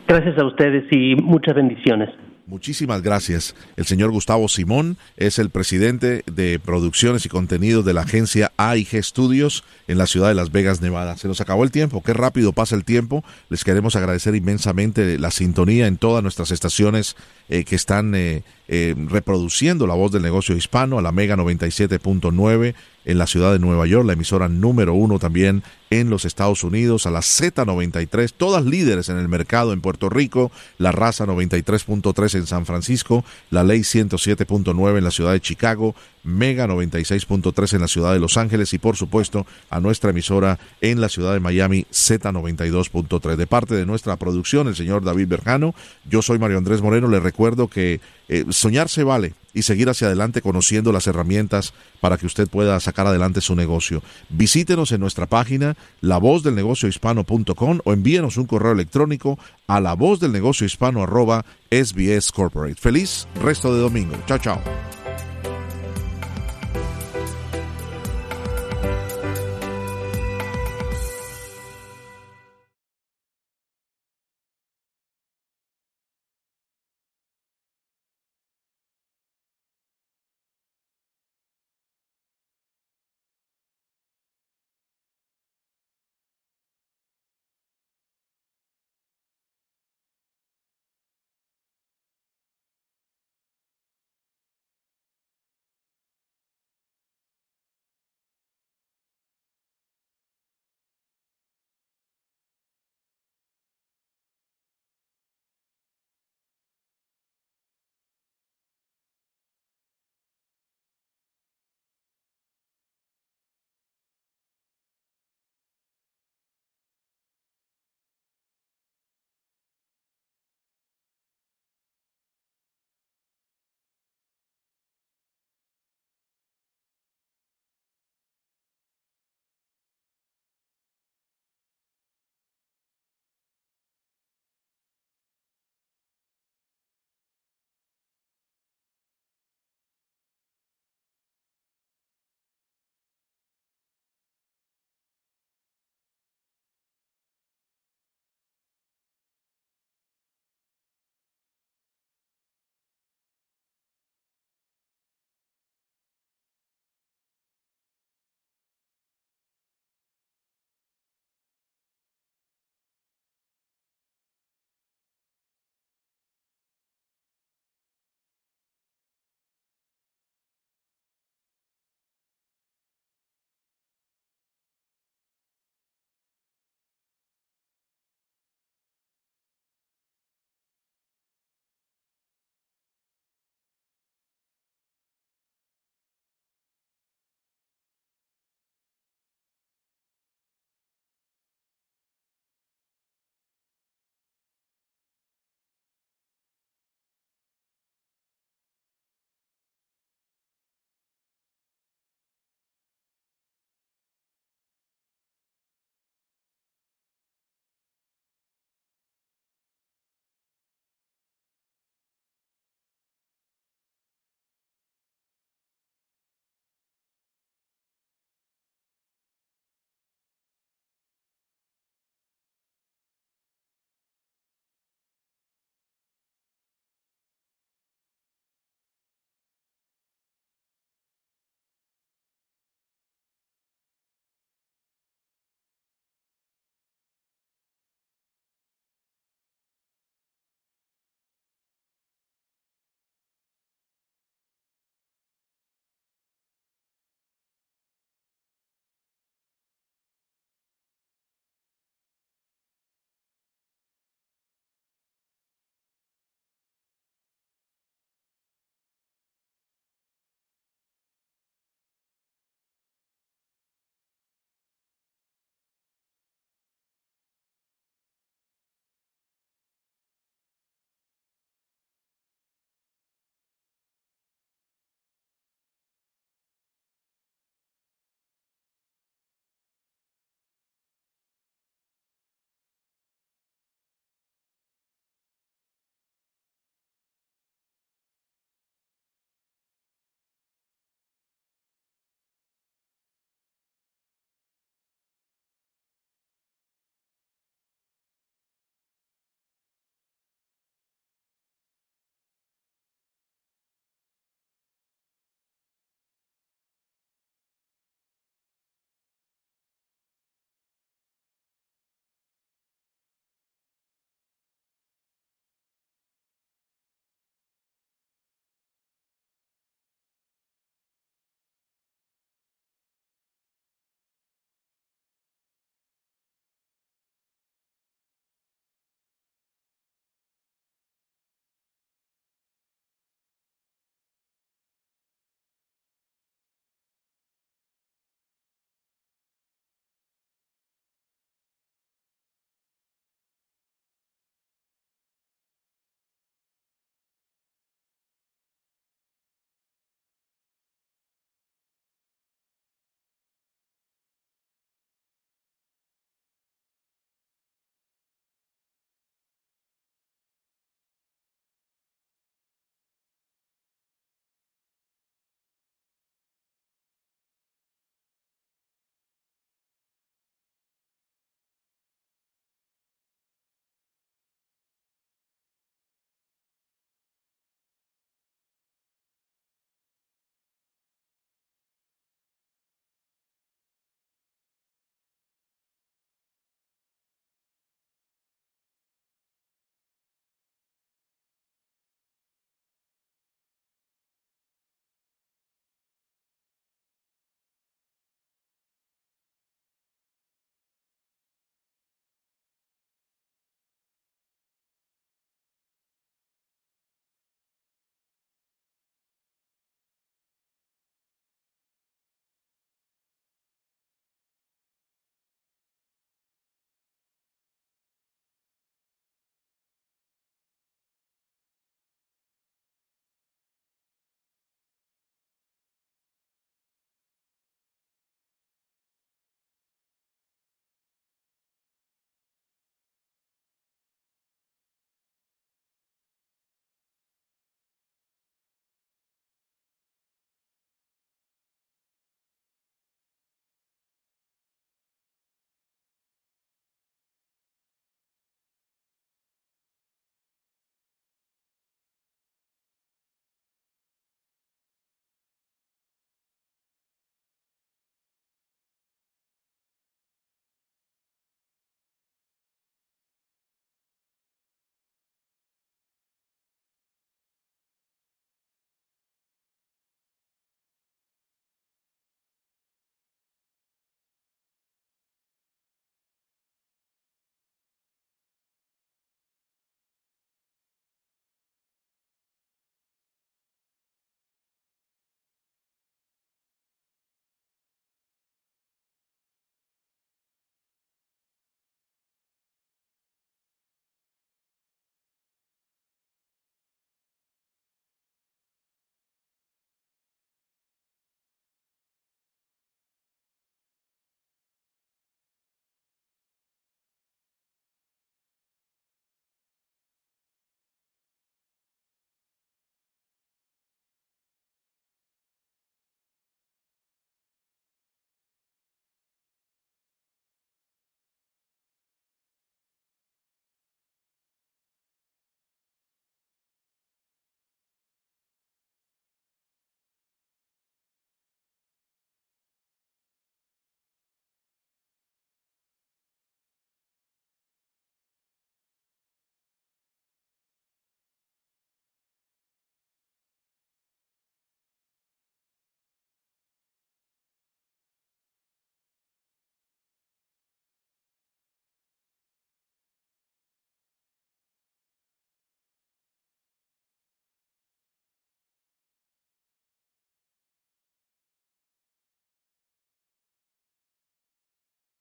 Gracias 0.08 0.38
a 0.38 0.46
ustedes 0.46 0.84
y 0.90 1.14
muchas 1.16 1.54
bendiciones. 1.54 2.08
Muchísimas 2.46 3.00
gracias. 3.00 3.54
El 3.76 3.86
señor 3.86 4.10
Gustavo 4.10 4.50
Simón 4.50 4.98
es 5.16 5.38
el 5.38 5.48
presidente 5.48 6.22
de 6.30 6.58
producciones 6.58 7.24
y 7.24 7.30
contenidos 7.30 7.86
de 7.86 7.94
la 7.94 8.02
agencia 8.02 8.52
AIG 8.58 9.02
Studios 9.02 9.64
en 9.88 9.96
la 9.96 10.06
ciudad 10.06 10.28
de 10.28 10.34
Las 10.34 10.52
Vegas, 10.52 10.82
Nevada. 10.82 11.16
Se 11.16 11.26
nos 11.26 11.40
acabó 11.40 11.64
el 11.64 11.70
tiempo, 11.70 12.02
qué 12.02 12.12
rápido 12.12 12.52
pasa 12.52 12.76
el 12.76 12.84
tiempo. 12.84 13.24
Les 13.48 13.64
queremos 13.64 13.96
agradecer 13.96 14.34
inmensamente 14.34 15.18
la 15.18 15.30
sintonía 15.30 15.86
en 15.86 15.96
todas 15.96 16.22
nuestras 16.22 16.50
estaciones 16.50 17.16
eh, 17.48 17.64
que 17.64 17.76
están 17.76 18.14
eh, 18.14 18.42
eh, 18.66 18.94
reproduciendo 19.08 19.86
la 19.86 19.94
voz 19.94 20.12
del 20.12 20.22
negocio 20.22 20.56
hispano 20.56 20.98
a 20.98 21.02
la 21.02 21.12
Mega 21.12 21.36
97.9 21.36 22.74
en 23.04 23.18
la 23.18 23.26
ciudad 23.26 23.52
de 23.52 23.58
Nueva 23.58 23.86
York, 23.86 24.06
la 24.06 24.14
emisora 24.14 24.48
número 24.48 24.94
uno 24.94 25.18
también 25.18 25.62
en 25.90 26.08
los 26.08 26.24
Estados 26.24 26.64
Unidos, 26.64 27.06
a 27.06 27.10
la 27.10 27.20
Z93, 27.20 28.32
todas 28.34 28.64
líderes 28.64 29.10
en 29.10 29.18
el 29.18 29.28
mercado 29.28 29.72
en 29.72 29.80
Puerto 29.80 30.08
Rico, 30.08 30.50
la 30.78 30.92
raza 30.92 31.26
93.3 31.26 32.36
en 32.36 32.46
San 32.46 32.66
Francisco, 32.66 33.24
la 33.50 33.64
ley 33.64 33.80
107.9 33.80 34.98
en 34.98 35.04
la 35.04 35.10
ciudad 35.10 35.32
de 35.32 35.40
Chicago, 35.40 35.94
Mega 36.24 36.66
96.3 36.66 37.74
en 37.74 37.80
la 37.80 37.88
ciudad 37.88 38.12
de 38.12 38.18
Los 38.18 38.36
Ángeles 38.36 38.72
y 38.74 38.78
por 38.78 38.96
supuesto 38.96 39.46
a 39.70 39.80
nuestra 39.80 40.10
emisora 40.10 40.58
en 40.80 41.00
la 41.00 41.08
ciudad 41.08 41.32
de 41.32 41.40
Miami 41.40 41.86
Z92.3. 41.92 43.36
De 43.36 43.46
parte 43.46 43.74
de 43.74 43.86
nuestra 43.86 44.16
producción, 44.16 44.68
el 44.68 44.76
señor 44.76 45.04
David 45.04 45.28
Berjano, 45.28 45.74
yo 46.08 46.22
soy 46.22 46.38
Mario 46.38 46.58
Andrés 46.58 46.82
Moreno, 46.82 47.08
le 47.08 47.20
recuerdo 47.20 47.68
que 47.68 48.00
eh, 48.28 48.44
soñar 48.50 48.88
se 48.88 49.04
vale 49.04 49.34
y 49.52 49.62
seguir 49.62 49.88
hacia 49.88 50.08
adelante 50.08 50.42
conociendo 50.42 50.92
las 50.92 51.06
herramientas 51.06 51.74
para 52.00 52.16
que 52.16 52.26
usted 52.26 52.48
pueda 52.48 52.78
sacar 52.80 53.06
adelante 53.06 53.40
su 53.40 53.54
negocio. 53.54 54.02
Visítenos 54.28 54.92
en 54.92 55.00
nuestra 55.00 55.26
página 55.26 55.76
lavozdelnegociohispano.com 56.00 57.78
o 57.84 57.92
envíenos 57.92 58.36
un 58.36 58.46
correo 58.46 58.72
electrónico 58.72 59.38
a 59.66 59.80
la 59.80 59.94
voz 59.94 60.20
del 60.20 60.32
negocio 60.32 60.66
hispano 60.66 61.06
SBS 61.70 62.32
Corporate. 62.32 62.76
Feliz 62.80 63.26
resto 63.42 63.74
de 63.74 63.80
domingo. 63.80 64.16
Chao, 64.26 64.38
chao. 64.38 64.73